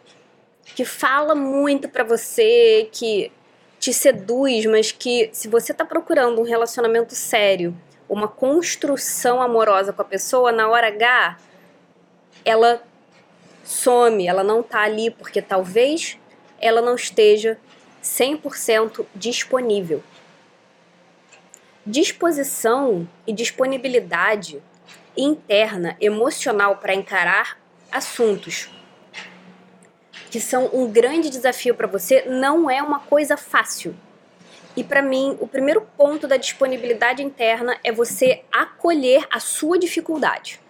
que 0.74 0.84
fala 0.84 1.34
muito 1.34 1.88
para 1.88 2.04
você, 2.04 2.88
que 2.92 3.32
te 3.78 3.92
seduz, 3.92 4.66
mas 4.66 4.92
que 4.92 5.30
se 5.32 5.48
você 5.48 5.72
tá 5.72 5.84
procurando 5.84 6.40
um 6.40 6.44
relacionamento 6.44 7.14
sério, 7.14 7.76
uma 8.08 8.28
construção 8.28 9.40
amorosa 9.40 9.92
com 9.92 10.02
a 10.02 10.04
pessoa, 10.04 10.52
na 10.52 10.68
hora 10.68 10.88
H, 10.88 11.38
ela 12.44 12.82
some, 13.64 14.26
ela 14.26 14.44
não 14.44 14.60
está 14.60 14.82
ali 14.82 15.10
porque 15.10 15.42
talvez 15.42 16.18
ela 16.60 16.80
não 16.80 16.94
esteja 16.94 17.58
100% 18.02 19.06
disponível. 19.14 20.02
disposição 21.84 23.08
e 23.24 23.32
disponibilidade 23.32 24.60
interna, 25.16 25.96
emocional 26.00 26.78
para 26.78 26.94
encarar 26.94 27.58
assuntos 27.92 28.68
que 30.36 30.40
são 30.40 30.68
um 30.72 30.90
grande 30.90 31.30
desafio 31.30 31.74
para 31.74 31.86
você 31.86 32.22
não 32.26 32.68
é 32.70 32.82
uma 32.82 33.00
coisa 33.00 33.38
fácil. 33.38 33.96
E 34.76 34.84
para 34.84 35.00
mim, 35.00 35.34
o 35.40 35.48
primeiro 35.48 35.80
ponto 35.96 36.28
da 36.28 36.36
disponibilidade 36.36 37.22
interna 37.22 37.78
é 37.82 37.90
você 37.90 38.42
acolher 38.52 39.26
a 39.30 39.40
sua 39.40 39.78
dificuldade. 39.78 40.60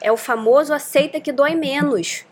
É 0.00 0.12
o 0.12 0.16
famoso 0.16 0.72
aceita 0.72 1.20
que 1.20 1.32
dói 1.32 1.56
menos. 1.56 2.24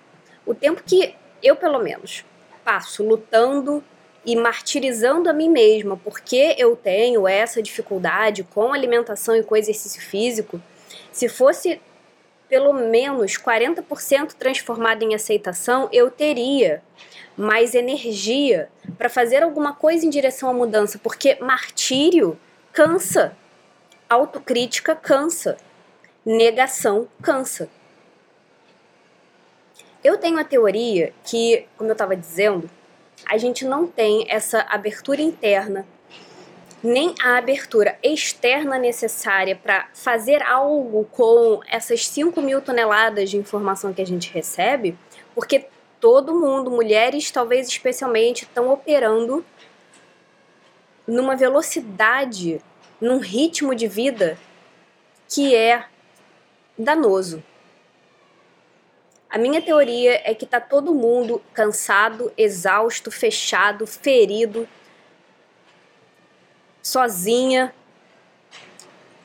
O 0.47 0.55
tempo 0.55 0.83
que 0.87 1.17
eu, 1.43 1.57
pelo 1.57 1.81
menos, 1.81 2.25
passo 2.65 3.03
lutando 3.03 3.83
e 4.25 4.37
martirizando 4.37 5.29
a 5.31 5.33
mim 5.33 5.49
mesma 5.49 5.97
porque 5.97 6.55
eu 6.59 6.77
tenho 6.77 7.27
essa 7.27 7.63
dificuldade 7.63 8.45
com 8.45 8.73
alimentação 8.73 9.37
e 9.37 9.43
com 9.43 9.57
exercício 9.57 10.01
físico, 10.03 10.61
se 11.13 11.29
fosse 11.29 11.81
pelo 12.49 12.73
menos 12.73 13.39
40% 13.39 14.33
transformado 14.33 15.03
em 15.05 15.15
aceitação, 15.15 15.89
eu 15.93 16.11
teria 16.11 16.83
mais 17.37 17.75
energia 17.77 18.69
para 18.99 19.09
fazer 19.09 19.43
alguma 19.43 19.73
coisa 19.73 20.05
em 20.05 20.11
direção 20.11 20.51
à 20.51 20.53
mudança, 20.53 20.99
porque 20.99 21.37
martírio 21.41 22.39
cansa, 22.73 23.37
autocrítica 24.09 24.97
cansa, 24.97 25.57
negação 26.27 27.09
cansa. 27.23 27.71
Eu 30.03 30.17
tenho 30.19 30.39
a 30.39 30.45
teoria 30.45 31.13
que, 31.25 31.67
como 31.77 31.91
eu 31.91 31.93
estava 31.93 32.17
dizendo, 32.17 32.71
a 33.27 33.37
gente 33.37 33.65
não 33.65 33.87
tem 33.87 34.27
essa 34.29 34.61
abertura 34.63 35.21
interna 35.21 35.87
nem 36.83 37.15
a 37.23 37.37
abertura 37.37 37.99
externa 38.03 38.79
necessária 38.79 39.55
para 39.55 39.89
fazer 39.93 40.43
algo 40.43 41.05
com 41.13 41.61
essas 41.69 42.07
5 42.09 42.41
mil 42.41 42.63
toneladas 42.63 43.31
de 43.31 43.37
informação 43.37 43.93
que 43.93 44.01
a 44.01 44.07
gente 44.07 44.33
recebe, 44.33 44.97
porque 45.35 45.67
todo 46.01 46.35
mundo, 46.35 46.71
mulheres 46.71 47.31
talvez 47.31 47.69
especialmente, 47.69 48.45
estão 48.45 48.71
operando 48.73 49.45
numa 51.07 51.37
velocidade, 51.37 52.63
num 53.01 53.19
ritmo 53.19 53.75
de 53.75 53.87
vida 53.87 54.39
que 55.29 55.55
é 55.55 55.85
danoso. 56.79 57.43
A 59.31 59.39
minha 59.39 59.63
teoria 59.63 60.21
é 60.25 60.35
que 60.35 60.45
tá 60.45 60.61
todo 60.61 60.93
mundo 60.93 61.41
cansado, 61.55 62.33
exausto, 62.37 63.13
fechado, 63.13 63.87
ferido, 63.87 64.69
sozinha, 66.83 67.73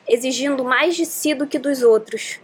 exigindo 0.06 0.62
mais 0.62 0.94
de 0.94 1.04
si 1.04 1.34
do 1.34 1.44
que 1.44 1.58
dos 1.58 1.82
outros. 1.82 2.38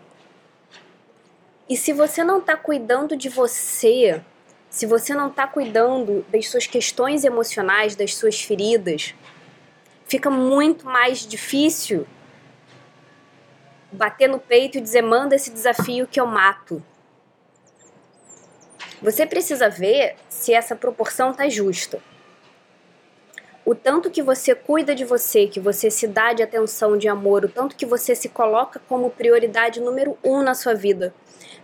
E 1.69 1.77
se 1.77 1.93
você 1.93 2.25
não 2.25 2.39
está 2.39 2.57
cuidando 2.57 3.17
de 3.17 3.29
você, 3.29 4.21
se 4.69 4.85
você 4.85 5.15
não 5.15 5.29
está 5.29 5.47
cuidando 5.47 6.27
das 6.31 6.49
suas 6.49 6.67
questões 6.67 7.23
emocionais, 7.23 7.95
das 7.95 8.17
suas 8.17 8.43
feridas, 8.43 9.15
fica 10.05 10.29
muito 10.29 10.85
mais 10.85 11.25
difícil 11.25 12.09
bater 13.93 14.29
no 14.29 14.41
peito 14.41 14.79
e 14.79 14.81
dizer: 14.81 15.03
manda 15.03 15.37
esse 15.37 15.51
desafio 15.51 16.09
que 16.09 16.19
eu 16.19 16.27
mato. 16.27 16.83
Você 19.03 19.27
precisa 19.27 19.69
ver 19.69 20.17
se 20.29 20.55
essa 20.55 20.77
proporção 20.77 21.33
está 21.33 21.49
justa 21.49 22.01
o 23.65 23.75
tanto 23.75 24.11
que 24.11 24.23
você 24.23 24.55
cuida 24.55 24.95
de 24.95 25.05
você, 25.05 25.47
que 25.47 25.61
você 25.61 25.89
se 25.91 26.09
dá 26.09 26.33
de 26.33 26.43
atenção, 26.43 26.99
de 26.99 27.09
amor, 27.09 27.45
o 27.45 27.49
tanto 27.49 27.77
que 27.77 27.87
você 27.87 28.15
se 28.15 28.29
coloca 28.29 28.81
como 28.89 29.11
prioridade 29.11 29.81
número 29.81 30.19
um 30.25 30.43
na 30.43 30.55
sua 30.55 30.75
vida, 30.75 31.15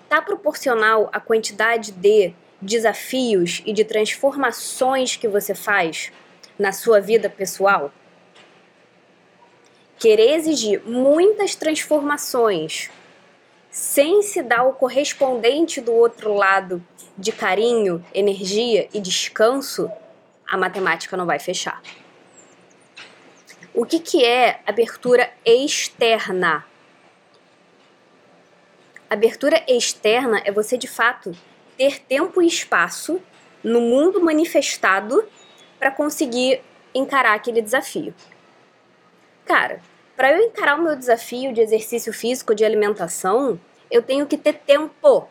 está 0.05 0.23
proporcional 0.23 1.09
à 1.13 1.19
quantidade 1.19 1.91
de 1.93 2.33
desafios 2.63 3.63
e 3.67 3.73
de 3.73 3.85
transformações 3.85 5.17
que 5.17 5.27
você 5.27 5.55
faz 5.55 6.13
na 6.57 6.73
sua 6.73 7.01
vida 7.01 7.29
pessoal? 7.29 7.93
Querer 9.99 10.37
exigir 10.37 10.81
muitas 10.87 11.57
transformações 11.57 12.91
sem 13.71 14.23
se 14.23 14.43
dar 14.43 14.65
o 14.65 14.73
correspondente 14.73 15.81
do 15.81 15.93
outro 15.93 16.35
lado 16.35 16.85
de 17.17 17.33
carinho, 17.33 18.05
energia 18.15 18.89
e 18.93 19.01
descanso 19.01 19.91
a 20.47 20.57
matemática 20.57 21.17
não 21.17 21.27
vai 21.27 21.39
fechar. 21.39 21.83
O 23.75 23.85
que, 23.85 24.01
que 24.01 24.25
é 24.25 24.61
abertura 24.67 25.31
externa? 25.45 26.65
Abertura 29.11 29.63
externa 29.69 30.43
é 30.45 30.51
você 30.51 30.77
de 30.77 30.89
fato 30.89 31.37
ter 31.77 32.01
tempo 32.01 32.43
e 32.43 32.47
espaço 32.47 33.21
no 33.63 33.81
mundo 33.81 34.23
manifestado 34.23 35.25
para 35.79 35.91
conseguir 35.91 36.63
encarar 36.95 37.35
aquele 37.35 37.63
desafio. 37.63 38.15
Cara, 39.45 39.81
para 40.19 40.33
eu 40.33 40.43
encarar 40.43 40.77
o 40.77 40.83
meu 40.83 40.97
desafio 40.97 41.53
de 41.53 41.61
exercício 41.61 42.13
físico, 42.13 42.53
de 42.53 42.65
alimentação, 42.65 43.57
eu 43.89 44.03
tenho 44.03 44.27
que 44.27 44.37
ter 44.37 44.55
tempo. 44.55 45.29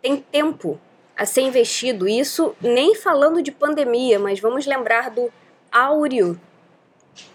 Tem 0.00 0.16
tempo 0.16 0.80
a 1.14 1.26
ser 1.26 1.42
investido. 1.42 2.08
Isso 2.08 2.56
nem 2.58 2.94
falando 2.94 3.42
de 3.42 3.52
pandemia, 3.52 4.18
mas 4.18 4.40
vamos 4.40 4.64
lembrar 4.64 5.10
do 5.10 5.30
áureo, 5.70 6.40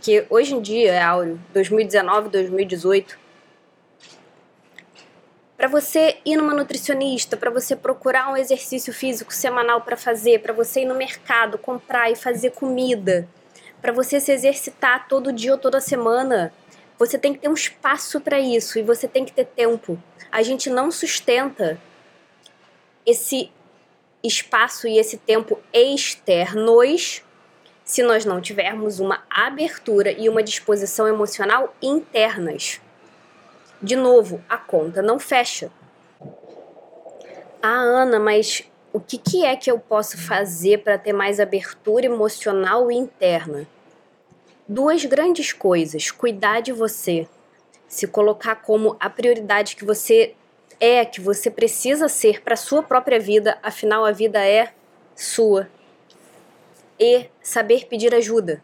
que 0.01 0.25
hoje 0.27 0.55
em 0.55 0.61
dia 0.61 0.93
é 0.93 0.99
áureo, 0.99 1.39
2019, 1.53 2.29
2018. 2.29 3.19
Para 5.55 5.67
você 5.67 6.17
ir 6.25 6.37
numa 6.37 6.55
nutricionista, 6.55 7.37
para 7.37 7.51
você 7.51 7.75
procurar 7.75 8.31
um 8.31 8.35
exercício 8.35 8.91
físico 8.91 9.31
semanal 9.31 9.81
para 9.81 9.95
fazer, 9.95 10.41
para 10.41 10.53
você 10.53 10.81
ir 10.81 10.85
no 10.85 10.95
mercado 10.95 11.59
comprar 11.59 12.11
e 12.11 12.15
fazer 12.15 12.49
comida, 12.49 13.27
para 13.85 13.93
você 13.93 14.19
se 14.19 14.31
exercitar 14.31 15.07
todo 15.07 15.31
dia 15.31 15.51
ou 15.51 15.59
toda 15.59 15.79
semana, 15.79 16.51
você 16.97 17.19
tem 17.19 17.33
que 17.33 17.39
ter 17.41 17.49
um 17.49 17.53
espaço 17.53 18.19
para 18.19 18.39
isso 18.39 18.79
e 18.79 18.81
você 18.81 19.07
tem 19.07 19.23
que 19.23 19.31
ter 19.31 19.45
tempo. 19.45 20.01
A 20.31 20.41
gente 20.41 20.71
não 20.71 20.89
sustenta 20.89 21.79
esse 23.05 23.51
espaço 24.23 24.87
e 24.87 24.97
esse 24.97 25.17
tempo 25.17 25.59
externos 25.71 27.21
se 27.83 28.01
nós 28.01 28.25
não 28.25 28.41
tivermos 28.41 28.99
uma 28.99 29.23
abertura 29.29 30.11
e 30.11 30.27
uma 30.27 30.41
disposição 30.41 31.07
emocional 31.07 31.71
internas. 31.79 32.81
De 33.79 33.95
novo, 33.95 34.43
a 34.49 34.57
conta 34.57 35.03
não 35.03 35.19
fecha. 35.19 35.71
Ah, 37.61 37.81
Ana, 37.81 38.19
mas 38.19 38.63
o 38.91 38.99
que, 38.99 39.19
que 39.19 39.45
é 39.45 39.55
que 39.55 39.69
eu 39.69 39.77
posso 39.77 40.17
fazer 40.17 40.79
para 40.79 40.97
ter 40.97 41.13
mais 41.13 41.39
abertura 41.39 42.07
emocional 42.07 42.91
interna? 42.91 43.67
Duas 44.67 45.05
grandes 45.05 45.53
coisas: 45.53 46.09
cuidar 46.09 46.61
de 46.61 46.71
você, 46.71 47.27
se 47.87 48.07
colocar 48.07 48.55
como 48.55 48.97
a 48.99 49.09
prioridade 49.09 49.75
que 49.75 49.85
você 49.85 50.33
é 50.79 51.05
que 51.05 51.21
você 51.21 51.51
precisa 51.51 52.09
ser 52.09 52.41
para 52.41 52.55
sua 52.55 52.81
própria 52.81 53.19
vida, 53.19 53.59
afinal 53.61 54.03
a 54.03 54.11
vida 54.11 54.43
é 54.43 54.73
sua. 55.15 55.69
E 56.99 57.27
saber 57.41 57.85
pedir 57.85 58.13
ajuda, 58.15 58.63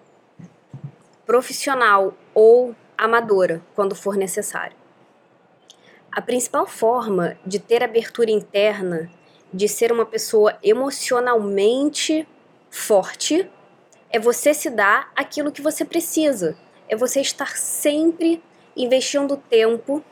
profissional 1.26 2.14
ou 2.34 2.76
amadora, 2.98 3.62
quando 3.76 3.94
for 3.94 4.18
necessário. 4.18 4.76
A 6.12 6.22
principal 6.22 6.66
forma 6.66 7.38
de 7.46 7.60
ter 7.60 7.84
abertura 7.84 8.32
interna, 8.32 9.12
de 9.54 9.68
ser 9.68 9.92
uma 9.92 10.06
pessoa 10.06 10.58
emocionalmente 10.64 12.28
forte, 12.70 13.50
é 14.12 14.20
você 14.20 14.54
se 14.54 14.70
dar 14.70 15.12
aquilo 15.16 15.52
que 15.52 15.62
você 15.62 15.86
precisa. 15.86 16.58
É 16.90 16.96
você 16.96 17.22
estar 17.22 17.56
sempre 17.58 18.44
investindo 18.76 19.38
tempo 19.38 20.04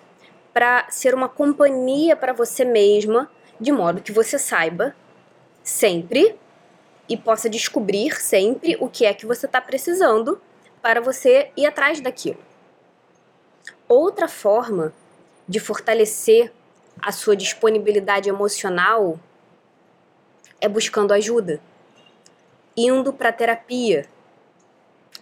para 0.54 0.90
ser 0.90 1.14
uma 1.14 1.28
companhia 1.28 2.16
para 2.16 2.34
você 2.34 2.64
mesma, 2.64 3.30
de 3.60 3.72
modo 3.72 4.02
que 4.02 4.12
você 4.12 4.40
saiba 4.40 4.96
sempre 5.62 6.36
e 7.08 7.18
possa 7.18 7.50
descobrir 7.50 8.22
sempre 8.22 8.78
o 8.80 8.88
que 8.88 9.06
é 9.06 9.14
que 9.14 9.26
você 9.26 9.46
está 9.46 9.60
precisando 9.60 10.42
para 10.82 11.02
você 11.02 11.52
ir 11.58 11.66
atrás 11.66 12.00
daquilo. 12.00 12.40
Outra 13.88 14.28
forma 14.28 14.94
de 15.48 15.60
fortalecer 15.60 16.54
a 17.02 17.12
sua 17.12 17.36
disponibilidade 17.36 18.30
emocional 18.30 19.20
é 20.62 20.68
buscando 20.68 21.14
ajuda, 21.14 21.62
indo 22.86 23.12
para 23.13 23.32
terapia, 23.32 24.06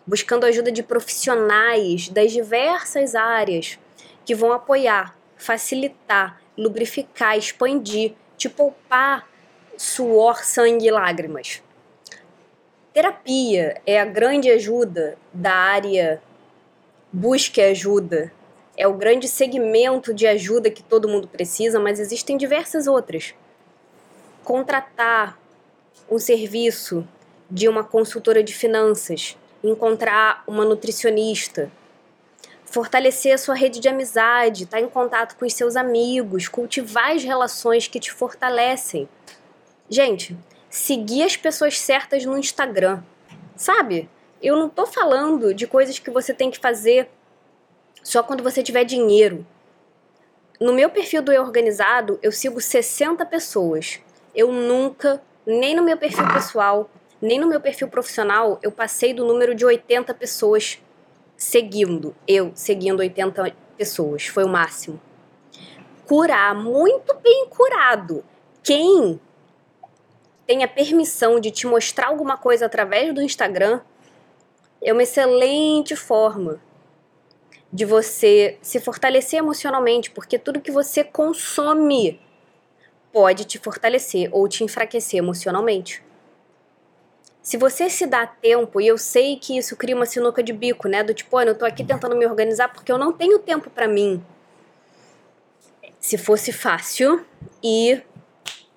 buscando 0.06 0.46
ajuda 0.46 0.72
de 0.72 0.84
profissionais 0.84 2.10
das 2.10 2.32
diversas 2.32 3.16
áreas 3.16 3.80
que 4.26 4.36
vão 4.36 4.52
apoiar 4.52 5.18
facilitar, 5.38 6.42
lubrificar, 6.58 7.38
expandir, 7.38 8.14
te 8.36 8.50
poupar 8.50 9.30
suor, 9.78 10.44
sangue 10.44 10.88
e 10.88 10.92
lágrimas. 10.92 11.62
Terapia 12.92 13.80
é 13.86 14.00
a 14.00 14.06
grande 14.06 14.50
ajuda 14.50 15.18
da 15.32 15.54
área 15.54 16.22
busque 17.14 17.62
ajuda. 17.62 18.34
É 18.76 18.88
o 18.88 18.94
grande 18.94 19.28
segmento 19.28 20.14
de 20.14 20.28
ajuda 20.28 20.70
que 20.70 20.84
todo 20.84 21.08
mundo 21.08 21.28
precisa, 21.28 21.80
mas 21.80 22.00
existem 22.00 22.38
diversas 22.38 22.88
outras. 22.88 23.36
Contratar 24.44 25.38
um 26.10 26.18
serviço 26.18 27.08
de 27.50 27.68
uma 27.68 27.84
consultora 27.84 28.44
de 28.44 28.54
finanças, 28.54 29.38
encontrar 29.64 30.44
uma 30.48 30.66
nutricionista, 30.66 31.72
fortalecer 32.66 33.34
a 33.34 33.38
sua 33.38 33.56
rede 33.56 33.80
de 33.80 33.88
amizade, 33.88 34.66
estar 34.66 34.78
tá 34.78 34.84
em 34.84 34.90
contato 34.90 35.38
com 35.38 35.46
os 35.46 35.54
seus 35.54 35.76
amigos, 35.76 36.48
cultivar 36.48 37.12
as 37.12 37.24
relações 37.24 37.88
que 37.88 38.00
te 38.00 38.12
fortalecem. 38.12 39.08
Gente, 39.90 40.38
seguir 40.70 41.24
as 41.24 41.38
pessoas 41.38 41.80
certas 41.80 42.26
no 42.26 42.38
Instagram. 42.38 43.02
Sabe? 43.56 44.10
Eu 44.42 44.56
não 44.56 44.70
tô 44.70 44.86
falando 44.86 45.54
de 45.54 45.66
coisas 45.66 45.98
que 45.98 46.12
você 46.12 46.34
tem 46.34 46.52
que 46.52 46.60
fazer 46.60 47.10
só 48.04 48.22
quando 48.22 48.44
você 48.44 48.62
tiver 48.62 48.84
dinheiro. 48.84 49.46
No 50.60 50.74
meu 50.74 50.90
perfil 50.90 51.22
do 51.22 51.32
Eu 51.32 51.44
Organizado, 51.44 52.20
eu 52.22 52.32
sigo 52.32 52.60
60 52.60 53.26
pessoas. 53.26 54.00
Eu 54.36 54.52
nunca, 54.52 55.22
nem 55.46 55.76
no 55.76 55.84
meu 55.84 55.98
perfil 55.98 56.28
pessoal, 56.34 56.90
nem 57.22 57.40
no 57.40 57.48
meu 57.48 57.60
perfil 57.60 57.88
profissional, 57.88 58.60
eu 58.62 58.72
passei 58.72 59.14
do 59.14 59.26
número 59.26 59.56
de 59.56 59.66
80 59.66 60.14
pessoas 60.14 60.80
seguindo. 61.36 62.16
Eu 62.28 62.52
seguindo 62.56 63.00
80 63.00 63.56
pessoas. 63.78 64.26
Foi 64.28 64.44
o 64.44 64.50
máximo. 64.50 65.00
Curar, 66.06 66.56
muito 66.56 67.16
bem 67.16 67.48
curado. 67.50 68.24
Quem 68.64 69.20
tem 70.46 70.64
a 70.64 70.68
permissão 70.68 71.40
de 71.40 71.52
te 71.52 71.68
mostrar 71.68 72.08
alguma 72.08 72.38
coisa 72.38 72.66
através 72.66 73.14
do 73.14 73.22
Instagram, 73.22 73.82
é 74.82 74.94
uma 74.94 75.04
excelente 75.04 75.96
forma 75.96 76.62
de 77.72 77.84
você 77.84 78.58
se 78.62 78.80
fortalecer 78.80 79.40
emocionalmente, 79.40 80.10
porque 80.10 80.40
tudo 80.40 80.62
que 80.62 80.72
você 80.72 81.04
consome 81.04 82.22
pode 83.12 83.44
te 83.44 83.58
fortalecer 83.58 84.30
ou 84.32 84.48
te 84.48 84.64
enfraquecer 84.64 85.18
emocionalmente. 85.18 86.02
Se 87.48 87.56
você 87.56 87.90
se 87.90 88.06
dá 88.06 88.28
tempo, 88.28 88.82
e 88.82 88.88
eu 88.88 88.98
sei 88.98 89.38
que 89.38 89.58
isso 89.58 89.78
cria 89.78 89.96
uma 89.96 90.06
sinuca 90.06 90.44
de 90.44 90.52
bico, 90.52 90.90
né? 90.90 91.02
Do 91.02 91.14
tipo, 91.14 91.40
eu 91.40 91.58
tô 91.58 91.64
aqui 91.64 91.82
tentando 91.82 92.14
me 92.14 92.26
organizar 92.26 92.68
porque 92.68 92.92
eu 92.92 92.98
não 92.98 93.14
tenho 93.14 93.40
tempo 93.40 93.70
para 93.70 93.88
mim. 93.88 94.22
Se 95.98 96.18
fosse 96.18 96.52
fácil 96.52 97.26
e 97.64 98.02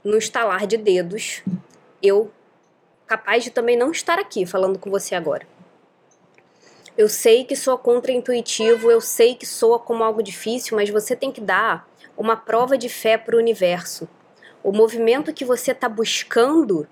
no 0.04 0.16
estalar 0.16 0.68
de 0.68 0.76
dedos, 0.76 1.42
eu 2.00 2.30
capaz 3.08 3.42
de 3.42 3.50
também 3.50 3.76
não 3.76 3.90
estar 3.90 4.20
aqui 4.20 4.46
falando 4.46 4.78
com 4.78 4.88
você 4.88 5.16
agora. 5.16 5.44
Eu 6.96 7.08
sei 7.08 7.42
que 7.42 7.56
soa 7.56 7.76
contraintuitivo, 7.76 8.88
eu 8.88 9.00
sei 9.00 9.34
que 9.34 9.46
soa 9.46 9.80
como 9.80 10.04
algo 10.04 10.22
difícil, 10.22 10.76
mas 10.76 10.88
você 10.90 11.16
tem 11.16 11.32
que 11.32 11.40
dar 11.40 11.88
uma 12.16 12.36
prova 12.36 12.78
de 12.78 12.88
fé 12.88 13.18
para 13.18 13.34
o 13.34 13.40
universo. 13.40 14.08
O 14.62 14.70
movimento 14.70 15.34
que 15.34 15.44
você 15.44 15.72
está 15.72 15.88
buscando 15.88 16.86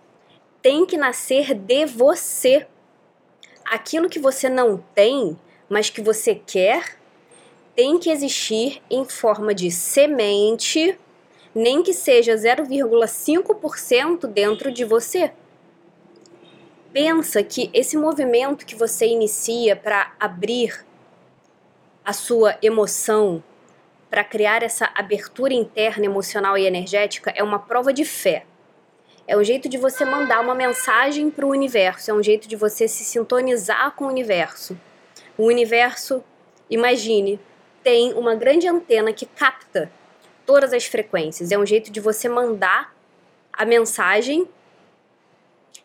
tem 0.68 0.84
que 0.84 0.98
nascer 0.98 1.54
de 1.54 1.86
você. 1.86 2.66
Aquilo 3.64 4.06
que 4.06 4.18
você 4.18 4.50
não 4.50 4.76
tem, 4.94 5.34
mas 5.66 5.88
que 5.88 6.02
você 6.02 6.34
quer, 6.34 6.98
tem 7.74 7.98
que 7.98 8.10
existir 8.10 8.82
em 8.90 9.02
forma 9.06 9.54
de 9.54 9.70
semente 9.70 10.98
nem 11.54 11.82
que 11.82 11.94
seja 11.94 12.34
0,5% 12.34 14.26
dentro 14.26 14.70
de 14.70 14.84
você. 14.84 15.32
Pensa 16.92 17.42
que 17.42 17.70
esse 17.72 17.96
movimento 17.96 18.66
que 18.66 18.76
você 18.76 19.06
inicia 19.06 19.74
para 19.74 20.12
abrir 20.20 20.84
a 22.04 22.12
sua 22.12 22.58
emoção, 22.60 23.42
para 24.10 24.22
criar 24.22 24.62
essa 24.62 24.92
abertura 24.94 25.54
interna 25.54 26.04
emocional 26.04 26.58
e 26.58 26.66
energética, 26.66 27.32
é 27.34 27.42
uma 27.42 27.58
prova 27.58 27.90
de 27.90 28.04
fé. 28.04 28.44
É 29.28 29.36
um 29.36 29.44
jeito 29.44 29.68
de 29.68 29.76
você 29.76 30.06
mandar 30.06 30.40
uma 30.40 30.54
mensagem 30.54 31.30
para 31.30 31.44
o 31.44 31.50
universo, 31.50 32.10
é 32.10 32.14
um 32.14 32.22
jeito 32.22 32.48
de 32.48 32.56
você 32.56 32.88
se 32.88 33.04
sintonizar 33.04 33.92
com 33.92 34.06
o 34.06 34.08
universo. 34.08 34.74
O 35.36 35.44
universo, 35.44 36.24
imagine, 36.70 37.38
tem 37.84 38.14
uma 38.14 38.34
grande 38.34 38.66
antena 38.66 39.12
que 39.12 39.26
capta 39.26 39.92
todas 40.46 40.72
as 40.72 40.86
frequências. 40.86 41.52
É 41.52 41.58
um 41.58 41.66
jeito 41.66 41.92
de 41.92 42.00
você 42.00 42.26
mandar 42.26 42.96
a 43.52 43.66
mensagem 43.66 44.48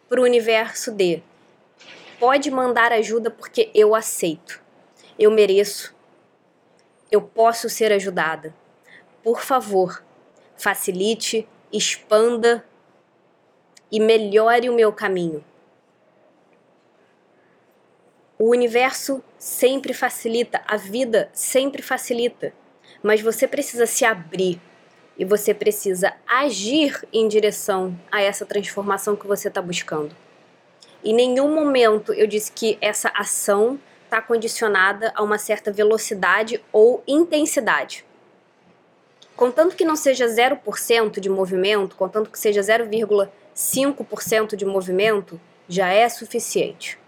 para 0.08 0.22
o 0.22 0.24
universo 0.24 0.90
de 0.90 1.22
pode 2.18 2.50
mandar 2.50 2.94
ajuda 2.94 3.30
porque 3.30 3.70
eu 3.76 3.94
aceito. 3.94 4.62
Eu 5.20 5.30
mereço. 5.30 5.94
Eu 7.12 7.22
posso 7.22 7.70
ser 7.70 7.92
ajudada. 7.92 8.56
Por 9.22 9.42
favor, 9.42 10.02
facilite, 10.56 11.46
expanda 11.74 12.64
e 13.94 14.00
melhore 14.00 14.70
o 14.70 14.74
meu 14.74 14.92
caminho. 14.92 15.42
O 18.38 18.50
universo 18.50 19.24
sempre 19.38 19.94
facilita, 19.94 20.62
a 20.68 20.76
vida 20.76 21.30
sempre 21.32 21.82
facilita 21.82 22.54
mas 23.04 23.22
você 23.22 23.46
precisa 23.46 23.86
se 23.86 24.06
abrir 24.06 24.60
e 25.18 25.26
você 25.26 25.54
precisa 25.54 26.14
agir 26.26 27.06
em 27.12 27.28
direção 27.28 28.00
a 28.10 28.22
essa 28.22 28.46
transformação 28.46 29.16
que 29.16 29.28
você 29.28 29.50
está 29.50 29.62
buscando. 29.62 30.16
Em 31.04 31.14
nenhum 31.14 31.54
momento 31.54 32.14
eu 32.14 32.26
disse 32.26 32.52
que 32.52 32.78
essa 32.80 33.12
ação 33.14 33.78
está 34.06 34.22
condicionada 34.22 35.12
a 35.14 35.22
uma 35.22 35.38
certa 35.38 35.72
velocidade 35.72 36.64
ou 36.72 37.04
intensidade. 37.06 38.06
Contanto 39.36 39.76
que 39.76 39.84
não 39.84 39.96
seja 39.96 40.28
0% 40.28 41.20
de 41.20 41.30
movimento, 41.30 41.96
contanto 41.96 42.30
que 42.30 42.40
seja 42.40 42.62
0,5% 43.56 44.56
de 44.56 44.66
movimento, 44.66 45.40
já 45.68 45.90
é 45.90 46.08
suficiente. 46.10 47.00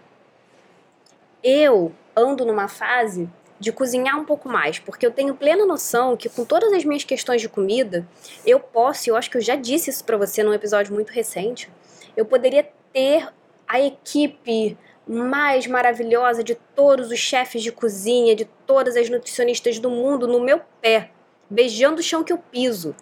Eu 1.42 1.92
ando 2.16 2.44
numa 2.44 2.68
fase 2.68 3.28
de 3.58 3.72
cozinhar 3.72 4.18
um 4.18 4.24
pouco 4.24 4.48
mais, 4.48 4.78
porque 4.78 5.06
eu 5.06 5.10
tenho 5.10 5.34
plena 5.34 5.64
noção 5.64 6.16
que 6.16 6.28
com 6.28 6.44
todas 6.44 6.72
as 6.72 6.84
minhas 6.84 7.04
questões 7.04 7.40
de 7.40 7.48
comida, 7.48 8.06
eu 8.44 8.60
posso, 8.60 9.08
eu 9.08 9.16
acho 9.16 9.30
que 9.30 9.36
eu 9.36 9.40
já 9.40 9.56
disse 9.56 9.90
isso 9.90 10.04
para 10.04 10.16
você 10.16 10.42
num 10.42 10.52
episódio 10.52 10.92
muito 10.92 11.10
recente, 11.10 11.70
eu 12.16 12.24
poderia 12.24 12.68
ter 12.92 13.28
a 13.66 13.80
equipe 13.80 14.76
mais 15.06 15.66
maravilhosa 15.66 16.42
de 16.42 16.54
todos 16.74 17.10
os 17.10 17.18
chefes 17.18 17.62
de 17.62 17.70
cozinha, 17.70 18.34
de 18.34 18.44
todas 18.66 18.96
as 18.96 19.08
nutricionistas 19.08 19.78
do 19.78 19.88
mundo 19.88 20.26
no 20.26 20.40
meu 20.40 20.60
pé, 20.80 21.10
beijando 21.48 22.00
o 22.00 22.04
chão 22.04 22.24
que 22.24 22.32
eu 22.32 22.38
piso. 22.38 22.94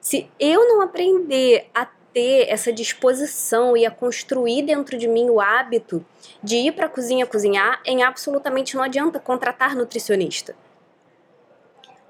Se 0.00 0.30
eu 0.38 0.66
não 0.68 0.80
aprender 0.80 1.68
a 1.74 1.84
ter 2.18 2.48
essa 2.48 2.72
disposição 2.72 3.76
e 3.76 3.86
a 3.86 3.92
construir 3.92 4.62
dentro 4.62 4.98
de 4.98 5.06
mim 5.06 5.30
o 5.30 5.40
hábito 5.40 6.04
de 6.42 6.56
ir 6.56 6.72
para 6.72 6.86
a 6.86 6.88
cozinha 6.88 7.24
cozinhar, 7.24 7.80
em 7.86 8.02
absolutamente 8.02 8.74
não 8.74 8.82
adianta 8.82 9.20
contratar 9.20 9.76
nutricionista. 9.76 10.56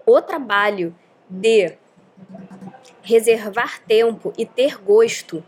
O 0.06 0.22
trabalho 0.22 0.96
de 1.28 1.76
reservar 3.02 3.82
tempo 3.82 4.32
e 4.38 4.46
ter 4.46 4.78
gosto 4.78 5.44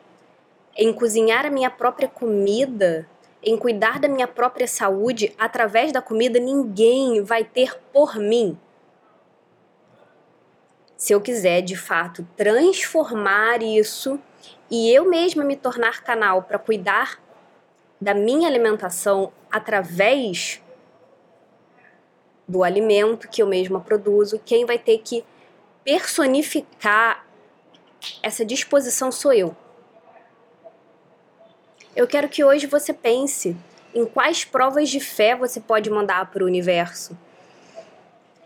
em 0.77 0.92
cozinhar 0.92 1.46
a 1.46 1.51
minha 1.51 1.70
própria 1.70 2.07
comida, 2.07 3.09
em 3.42 3.57
cuidar 3.57 3.99
da 3.99 4.09
minha 4.09 4.29
própria 4.29 4.68
saúde 4.68 5.35
através 5.38 5.90
da 5.90 6.03
comida, 6.03 6.38
ninguém 6.38 7.23
vai 7.23 7.44
ter 7.44 7.81
por 7.94 8.16
mim. 8.16 8.59
Se 10.99 11.14
eu 11.14 11.20
quiser 11.23 11.62
de 11.62 11.77
fato 11.77 12.29
transformar 12.37 13.62
isso 13.62 14.20
e 14.71 14.95
eu 14.95 15.05
mesma 15.09 15.43
me 15.43 15.57
tornar 15.57 16.03
canal 16.03 16.43
para 16.43 16.59
cuidar 16.59 17.21
da 18.01 18.15
minha 18.15 18.49
alimentação 18.49 19.33
através 19.51 20.63
do 22.47 22.63
alimento 22.63 23.29
que 23.29 23.43
eu 23.43 23.47
mesma 23.47 23.81
produzo, 23.81 24.41
quem 24.45 24.65
vai 24.65 24.79
ter 24.79 24.99
que 24.99 25.25
personificar 25.85 27.27
essa 28.23 28.45
disposição 28.45 29.11
sou 29.11 29.33
eu. 29.33 29.57
Eu 31.95 32.07
quero 32.07 32.29
que 32.29 32.45
hoje 32.45 32.67
você 32.67 32.93
pense 32.93 33.57
em 33.93 34.07
quais 34.07 34.45
provas 34.45 34.89
de 34.89 35.01
fé 35.01 35.35
você 35.35 35.61
pode 35.61 35.91
mandar 35.91 36.31
para 36.31 36.45
o 36.45 36.47
universo. 36.47 37.19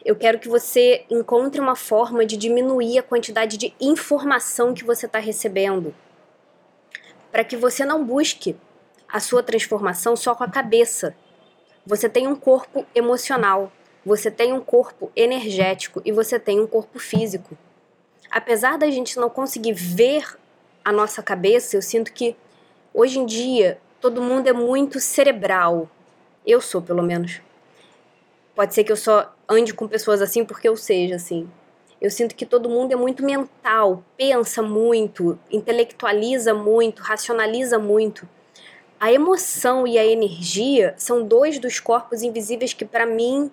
Eu 0.05 0.17
quero 0.17 0.39
que 0.39 0.49
você 0.49 1.05
encontre 1.11 1.61
uma 1.61 1.77
forma 1.77 2.27
de 2.27 2.37
diminuir 2.37 2.99
a 2.99 3.03
quantidade 3.03 3.57
de 3.57 3.75
informação 3.81 4.75
que 4.75 4.85
você 4.85 5.07
está 5.07 5.19
recebendo 5.19 5.95
para 7.35 7.43
que 7.43 7.57
você 7.57 7.85
não 7.85 8.05
busque 8.05 8.55
a 9.09 9.19
sua 9.19 9.43
transformação 9.43 10.15
só 10.15 10.37
com 10.37 10.45
a 10.45 10.49
cabeça. 10.49 11.17
Você 11.85 12.09
tem 12.09 12.29
um 12.29 12.37
corpo 12.37 12.87
emocional, 12.95 13.73
você 14.07 14.31
tem 14.31 14.53
um 14.53 14.61
corpo 14.61 15.11
energético 15.17 16.01
e 16.05 16.13
você 16.13 16.39
tem 16.39 16.61
um 16.61 16.67
corpo 16.69 16.97
físico. 17.01 17.59
Apesar 18.31 18.79
da 18.79 18.89
gente 18.89 19.17
não 19.17 19.29
conseguir 19.29 19.73
ver 19.73 20.39
a 20.85 20.93
nossa 20.93 21.25
cabeça, 21.25 21.77
eu 21.77 21.83
sinto 21.83 22.13
que 22.13 22.37
hoje 22.95 23.19
em 23.19 23.27
dia 23.27 23.81
todo 24.01 24.23
mundo 24.23 24.47
é 24.47 24.53
muito 24.53 25.01
cerebral. 25.01 25.91
Eu 26.47 26.61
sou, 26.61 26.81
pelo 26.81 27.03
menos. 27.03 27.43
Pode 28.55 28.75
ser 28.75 28.85
que 28.85 28.93
eu 28.93 28.97
só 28.97 29.35
ande 29.49 29.75
com 29.75 29.89
pessoas 29.89 30.23
assim 30.23 30.45
porque 30.45 30.69
eu 30.69 30.77
seja 30.77 31.17
assim. 31.17 31.51
Eu 32.05 32.11
sinto 32.11 32.35
que 32.35 32.45
todo 32.45 32.69
mundo 32.69 32.93
é 32.93 32.97
muito 32.97 33.25
mental, 33.25 34.05
pensa 34.15 34.61
muito, 34.61 35.39
intelectualiza 35.51 36.53
muito, 36.53 37.03
racionaliza 37.03 37.79
muito. 37.79 38.29
A 39.01 39.11
emoção 39.11 39.87
e 39.87 39.97
a 39.97 40.05
energia 40.05 40.95
são 40.99 41.27
dois 41.27 41.59
dos 41.59 41.81
corpos 41.81 42.21
invisíveis 42.21 42.75
que, 42.75 42.85
para 42.85 43.07
mim, 43.07 43.51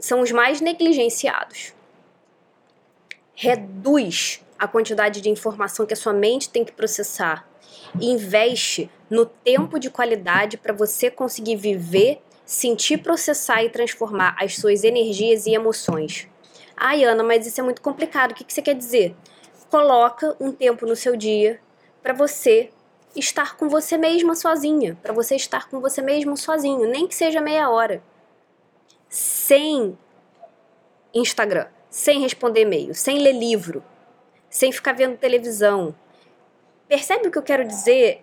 são 0.00 0.22
os 0.22 0.32
mais 0.32 0.60
negligenciados. 0.60 1.72
Reduz 3.32 4.44
a 4.58 4.66
quantidade 4.66 5.20
de 5.20 5.30
informação 5.30 5.86
que 5.86 5.94
a 5.94 5.96
sua 5.96 6.12
mente 6.12 6.48
tem 6.50 6.64
que 6.64 6.72
processar 6.72 7.48
e 8.00 8.10
investe 8.10 8.90
no 9.08 9.24
tempo 9.24 9.78
de 9.78 9.88
qualidade 9.88 10.56
para 10.56 10.74
você 10.74 11.12
conseguir 11.12 11.54
viver, 11.54 12.20
sentir, 12.44 12.98
processar 12.98 13.62
e 13.62 13.70
transformar 13.70 14.34
as 14.36 14.56
suas 14.56 14.82
energias 14.82 15.46
e 15.46 15.54
emoções. 15.54 16.28
Ai, 16.76 17.04
Ana, 17.04 17.22
mas 17.22 17.46
isso 17.46 17.60
é 17.60 17.64
muito 17.64 17.80
complicado. 17.80 18.32
O 18.32 18.34
que, 18.34 18.44
que 18.44 18.52
você 18.52 18.60
quer 18.60 18.74
dizer? 18.74 19.16
Coloca 19.70 20.36
um 20.38 20.52
tempo 20.52 20.84
no 20.86 20.94
seu 20.94 21.16
dia 21.16 21.60
para 22.02 22.12
você 22.12 22.70
estar 23.16 23.56
com 23.56 23.68
você 23.68 23.96
mesma 23.96 24.36
sozinha, 24.36 24.96
para 25.02 25.12
você 25.12 25.36
estar 25.36 25.68
com 25.68 25.80
você 25.80 26.02
mesmo 26.02 26.36
sozinho, 26.36 26.86
nem 26.88 27.06
que 27.06 27.14
seja 27.14 27.40
meia 27.40 27.70
hora. 27.70 28.02
Sem 29.08 29.98
Instagram, 31.14 31.66
sem 31.88 32.20
responder 32.20 32.60
e-mail, 32.60 32.94
sem 32.94 33.18
ler 33.18 33.32
livro, 33.32 33.82
sem 34.50 34.70
ficar 34.70 34.92
vendo 34.92 35.16
televisão. 35.16 35.94
Percebe 36.86 37.28
o 37.28 37.30
que 37.30 37.38
eu 37.38 37.42
quero 37.42 37.66
dizer 37.66 38.22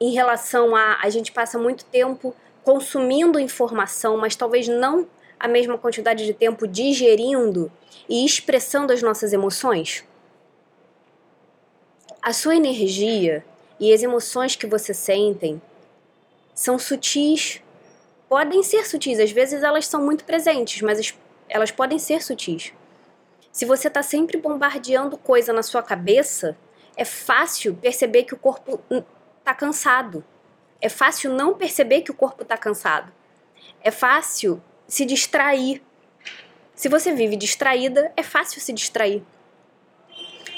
em 0.00 0.12
relação 0.12 0.76
a 0.76 0.98
a 1.02 1.10
gente 1.10 1.32
passa 1.32 1.58
muito 1.58 1.84
tempo 1.86 2.34
consumindo 2.62 3.38
informação, 3.38 4.16
mas 4.16 4.36
talvez 4.36 4.68
não 4.68 5.08
a 5.42 5.48
mesma 5.48 5.76
quantidade 5.76 6.24
de 6.24 6.32
tempo 6.32 6.68
digerindo 6.68 7.70
e 8.08 8.24
expressando 8.24 8.92
as 8.92 9.02
nossas 9.02 9.32
emoções? 9.32 10.04
A 12.22 12.32
sua 12.32 12.54
energia 12.54 13.44
e 13.80 13.92
as 13.92 14.04
emoções 14.04 14.54
que 14.54 14.68
você 14.68 14.94
sentem 14.94 15.60
são 16.54 16.78
sutis. 16.78 17.60
Podem 18.28 18.62
ser 18.62 18.86
sutis, 18.86 19.18
às 19.18 19.32
vezes 19.32 19.64
elas 19.64 19.84
são 19.88 20.00
muito 20.00 20.24
presentes, 20.24 20.80
mas 20.80 21.12
elas 21.48 21.72
podem 21.72 21.98
ser 21.98 22.22
sutis. 22.22 22.72
Se 23.50 23.64
você 23.64 23.88
está 23.88 24.00
sempre 24.00 24.38
bombardeando 24.38 25.18
coisa 25.18 25.52
na 25.52 25.64
sua 25.64 25.82
cabeça, 25.82 26.56
é 26.96 27.04
fácil 27.04 27.74
perceber 27.74 28.22
que 28.22 28.34
o 28.34 28.38
corpo 28.38 28.80
está 29.40 29.52
cansado. 29.52 30.24
É 30.80 30.88
fácil 30.88 31.34
não 31.34 31.54
perceber 31.54 32.02
que 32.02 32.12
o 32.12 32.14
corpo 32.14 32.44
está 32.44 32.56
cansado. 32.56 33.12
É 33.82 33.90
fácil 33.90 34.62
se 34.92 35.06
distrair. 35.06 35.82
Se 36.74 36.86
você 36.86 37.14
vive 37.14 37.34
distraída, 37.34 38.12
é 38.14 38.22
fácil 38.22 38.60
se 38.60 38.74
distrair. 38.74 39.22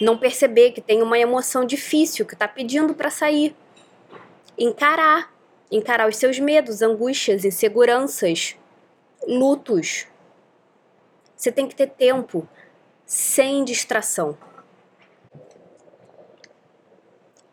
Não 0.00 0.18
perceber 0.18 0.72
que 0.72 0.80
tem 0.80 1.02
uma 1.02 1.16
emoção 1.16 1.64
difícil 1.64 2.26
que 2.26 2.34
está 2.34 2.48
pedindo 2.48 2.94
para 2.94 3.10
sair. 3.10 3.54
Encarar. 4.58 5.32
Encarar 5.70 6.08
os 6.08 6.16
seus 6.16 6.40
medos, 6.40 6.82
angústias, 6.82 7.44
inseguranças, 7.44 8.56
lutos. 9.24 10.08
Você 11.36 11.52
tem 11.52 11.68
que 11.68 11.76
ter 11.76 11.90
tempo 11.90 12.48
sem 13.06 13.62
distração. 13.62 14.36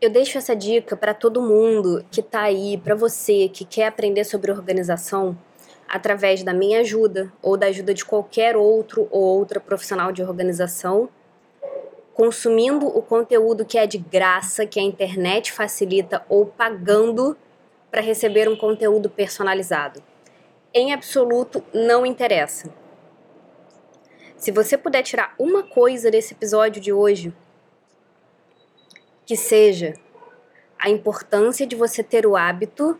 Eu 0.01 0.09
deixo 0.09 0.39
essa 0.39 0.55
dica 0.55 0.97
para 0.97 1.13
todo 1.13 1.43
mundo 1.43 2.03
que 2.09 2.21
está 2.21 2.41
aí, 2.41 2.75
para 2.83 2.95
você 2.95 3.47
que 3.49 3.65
quer 3.65 3.85
aprender 3.85 4.23
sobre 4.23 4.51
organização, 4.51 5.37
através 5.91 6.41
da 6.41 6.53
minha 6.53 6.79
ajuda 6.79 7.31
ou 7.41 7.57
da 7.57 7.67
ajuda 7.67 7.93
de 7.93 8.05
qualquer 8.05 8.55
outro 8.55 9.09
ou 9.11 9.21
outra 9.21 9.59
profissional 9.59 10.13
de 10.13 10.23
organização, 10.23 11.09
consumindo 12.13 12.87
o 12.87 13.01
conteúdo 13.01 13.65
que 13.65 13.77
é 13.77 13.85
de 13.85 13.97
graça, 13.97 14.65
que 14.65 14.79
a 14.79 14.83
internet 14.83 15.51
facilita, 15.51 16.25
ou 16.29 16.45
pagando 16.45 17.35
para 17.91 17.99
receber 17.99 18.47
um 18.47 18.55
conteúdo 18.55 19.09
personalizado. 19.09 20.01
Em 20.73 20.93
absoluto, 20.93 21.61
não 21.73 22.05
interessa. 22.05 22.73
Se 24.37 24.49
você 24.49 24.77
puder 24.77 25.03
tirar 25.03 25.35
uma 25.37 25.61
coisa 25.61 26.09
desse 26.09 26.33
episódio 26.33 26.81
de 26.81 26.93
hoje, 26.93 27.33
que 29.25 29.35
seja 29.35 29.93
a 30.79 30.89
importância 30.89 31.67
de 31.67 31.75
você 31.75 32.01
ter 32.01 32.25
o 32.25 32.37
hábito 32.37 32.97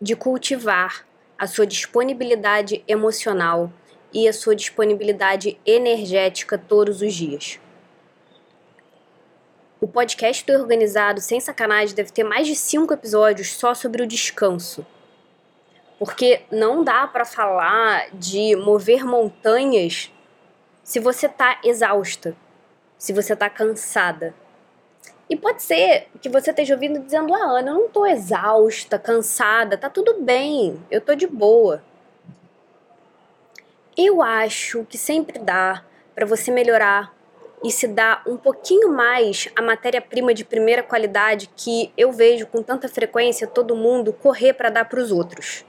de 0.00 0.14
cultivar 0.14 1.07
a 1.38 1.46
sua 1.46 1.66
disponibilidade 1.66 2.82
emocional 2.88 3.72
e 4.12 4.26
a 4.26 4.32
sua 4.32 4.56
disponibilidade 4.56 5.58
energética 5.64 6.58
todos 6.58 7.00
os 7.00 7.14
dias. 7.14 7.60
O 9.80 9.86
podcast 9.86 10.44
do 10.44 10.52
Organizado, 10.54 11.20
sem 11.20 11.38
sacanagem, 11.38 11.94
deve 11.94 12.10
ter 12.10 12.24
mais 12.24 12.48
de 12.48 12.56
cinco 12.56 12.92
episódios 12.92 13.52
só 13.52 13.74
sobre 13.74 14.02
o 14.02 14.06
descanso. 14.06 14.84
Porque 16.00 16.42
não 16.50 16.82
dá 16.82 17.06
para 17.06 17.24
falar 17.24 18.08
de 18.12 18.56
mover 18.56 19.04
montanhas 19.04 20.10
se 20.82 20.98
você 20.98 21.28
tá 21.28 21.60
exausta, 21.62 22.36
se 22.96 23.12
você 23.12 23.36
tá 23.36 23.48
cansada. 23.48 24.34
E 25.28 25.36
pode 25.36 25.62
ser 25.62 26.08
que 26.22 26.28
você 26.28 26.50
esteja 26.50 26.74
ouvindo 26.74 27.00
dizendo: 27.00 27.34
"Ah, 27.34 27.58
Ana, 27.58 27.70
eu 27.70 27.74
não 27.74 27.88
tô 27.88 28.06
exausta, 28.06 28.98
cansada, 28.98 29.76
tá 29.76 29.90
tudo 29.90 30.20
bem, 30.20 30.82
eu 30.90 31.00
tô 31.00 31.14
de 31.14 31.26
boa". 31.26 31.82
Eu 33.96 34.22
acho 34.22 34.84
que 34.84 34.96
sempre 34.96 35.38
dá 35.38 35.84
para 36.14 36.24
você 36.24 36.50
melhorar 36.50 37.12
e 37.64 37.70
se 37.70 37.88
dar 37.88 38.22
um 38.26 38.36
pouquinho 38.36 38.92
mais 38.92 39.48
a 39.56 39.62
matéria-prima 39.62 40.32
de 40.32 40.44
primeira 40.44 40.82
qualidade 40.82 41.50
que 41.56 41.92
eu 41.96 42.12
vejo 42.12 42.46
com 42.46 42.62
tanta 42.62 42.88
frequência 42.88 43.46
todo 43.46 43.74
mundo 43.74 44.12
correr 44.12 44.52
para 44.52 44.70
dar 44.70 44.84
para 44.84 45.00
os 45.00 45.10
outros. 45.10 45.64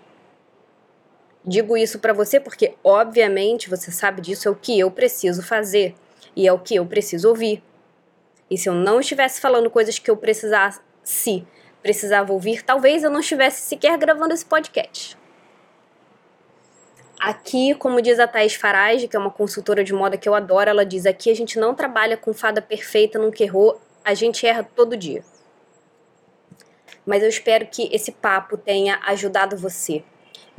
Digo 1.43 1.75
isso 1.75 1.99
para 1.99 2.13
você 2.13 2.39
porque, 2.39 2.75
obviamente, 2.83 3.69
você 3.69 3.91
sabe 3.91 4.21
disso, 4.21 4.47
é 4.47 4.51
o 4.51 4.55
que 4.55 4.77
eu 4.77 4.91
preciso 4.91 5.41
fazer 5.41 5.95
e 6.35 6.47
é 6.47 6.53
o 6.53 6.59
que 6.59 6.75
eu 6.75 6.85
preciso 6.85 7.29
ouvir. 7.29 7.63
E 8.49 8.57
se 8.57 8.67
eu 8.67 8.73
não 8.73 8.99
estivesse 8.99 9.39
falando 9.39 9.69
coisas 9.69 9.99
que 9.99 10.09
eu 10.09 10.17
precisasse, 10.17 10.81
precisava 11.81 12.33
ouvir, 12.33 12.63
talvez 12.63 13.03
eu 13.03 13.09
não 13.09 13.19
estivesse 13.19 13.61
sequer 13.61 13.97
gravando 13.97 14.33
esse 14.33 14.45
podcast. 14.45 15.17
Aqui, 17.19 17.75
como 17.75 18.01
diz 18.01 18.19
a 18.19 18.27
Thais 18.27 18.55
Farage, 18.55 19.07
que 19.07 19.15
é 19.15 19.19
uma 19.19 19.29
consultora 19.29 19.83
de 19.83 19.93
moda 19.93 20.17
que 20.17 20.27
eu 20.27 20.33
adoro, 20.33 20.69
ela 20.69 20.85
diz: 20.85 21.05
aqui 21.05 21.29
a 21.29 21.35
gente 21.35 21.59
não 21.59 21.75
trabalha 21.75 22.15
com 22.15 22.33
fada 22.33 22.61
perfeita, 22.61 23.19
nunca 23.19 23.43
errou, 23.43 23.79
a 24.03 24.13
gente 24.13 24.47
erra 24.47 24.63
todo 24.63 24.95
dia. 24.95 25.23
Mas 27.05 27.21
eu 27.21 27.29
espero 27.29 27.67
que 27.67 27.89
esse 27.93 28.11
papo 28.11 28.57
tenha 28.57 28.99
ajudado 29.03 29.57
você 29.57 30.03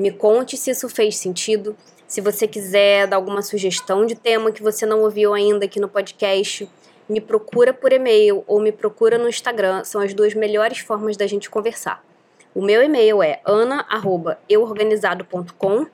me 0.01 0.11
conte 0.11 0.57
se 0.57 0.71
isso 0.71 0.89
fez 0.89 1.17
sentido. 1.19 1.77
Se 2.09 2.23
você 2.23 2.49
quiser 2.49 3.07
dar 3.07 3.17
alguma 3.17 3.43
sugestão 3.43 4.07
de 4.07 4.15
tema 4.15 4.51
que 4.51 4.63
você 4.63 4.87
não 4.87 5.03
ouviu 5.03 5.35
ainda 5.35 5.67
aqui 5.67 5.79
no 5.79 5.89
podcast, 5.89 6.69
me 7.11 7.21
procura 7.21 7.75
por 7.75 7.93
e-mail 7.93 8.45
ou 8.47 8.61
me 8.61 8.71
procura 8.71 9.19
no 9.19 9.29
Instagram. 9.29 9.83
São 9.83 10.01
as 10.01 10.15
duas 10.15 10.33
melhores 10.33 10.79
formas 10.79 11.17
da 11.17 11.27
gente 11.27 11.51
conversar. 11.51 12.05
O 12.55 12.63
meu 12.63 12.81
e-mail 12.83 13.21
é 13.21 13.41
ana@euorganizado.com 13.45 15.87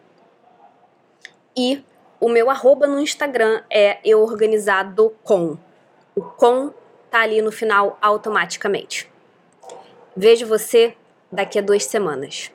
e 1.56 1.82
o 2.20 2.28
meu 2.28 2.50
arroba 2.50 2.86
no 2.86 3.00
Instagram 3.00 3.62
é 3.70 3.98
euorganizado.com. 4.04 5.56
O 6.14 6.22
com 6.22 6.74
tá 7.10 7.20
ali 7.20 7.40
no 7.40 7.50
final 7.50 7.96
automaticamente. 8.00 9.10
Vejo 10.14 10.46
você 10.46 10.94
daqui 11.32 11.58
a 11.58 11.62
duas 11.62 11.84
semanas. 11.84 12.52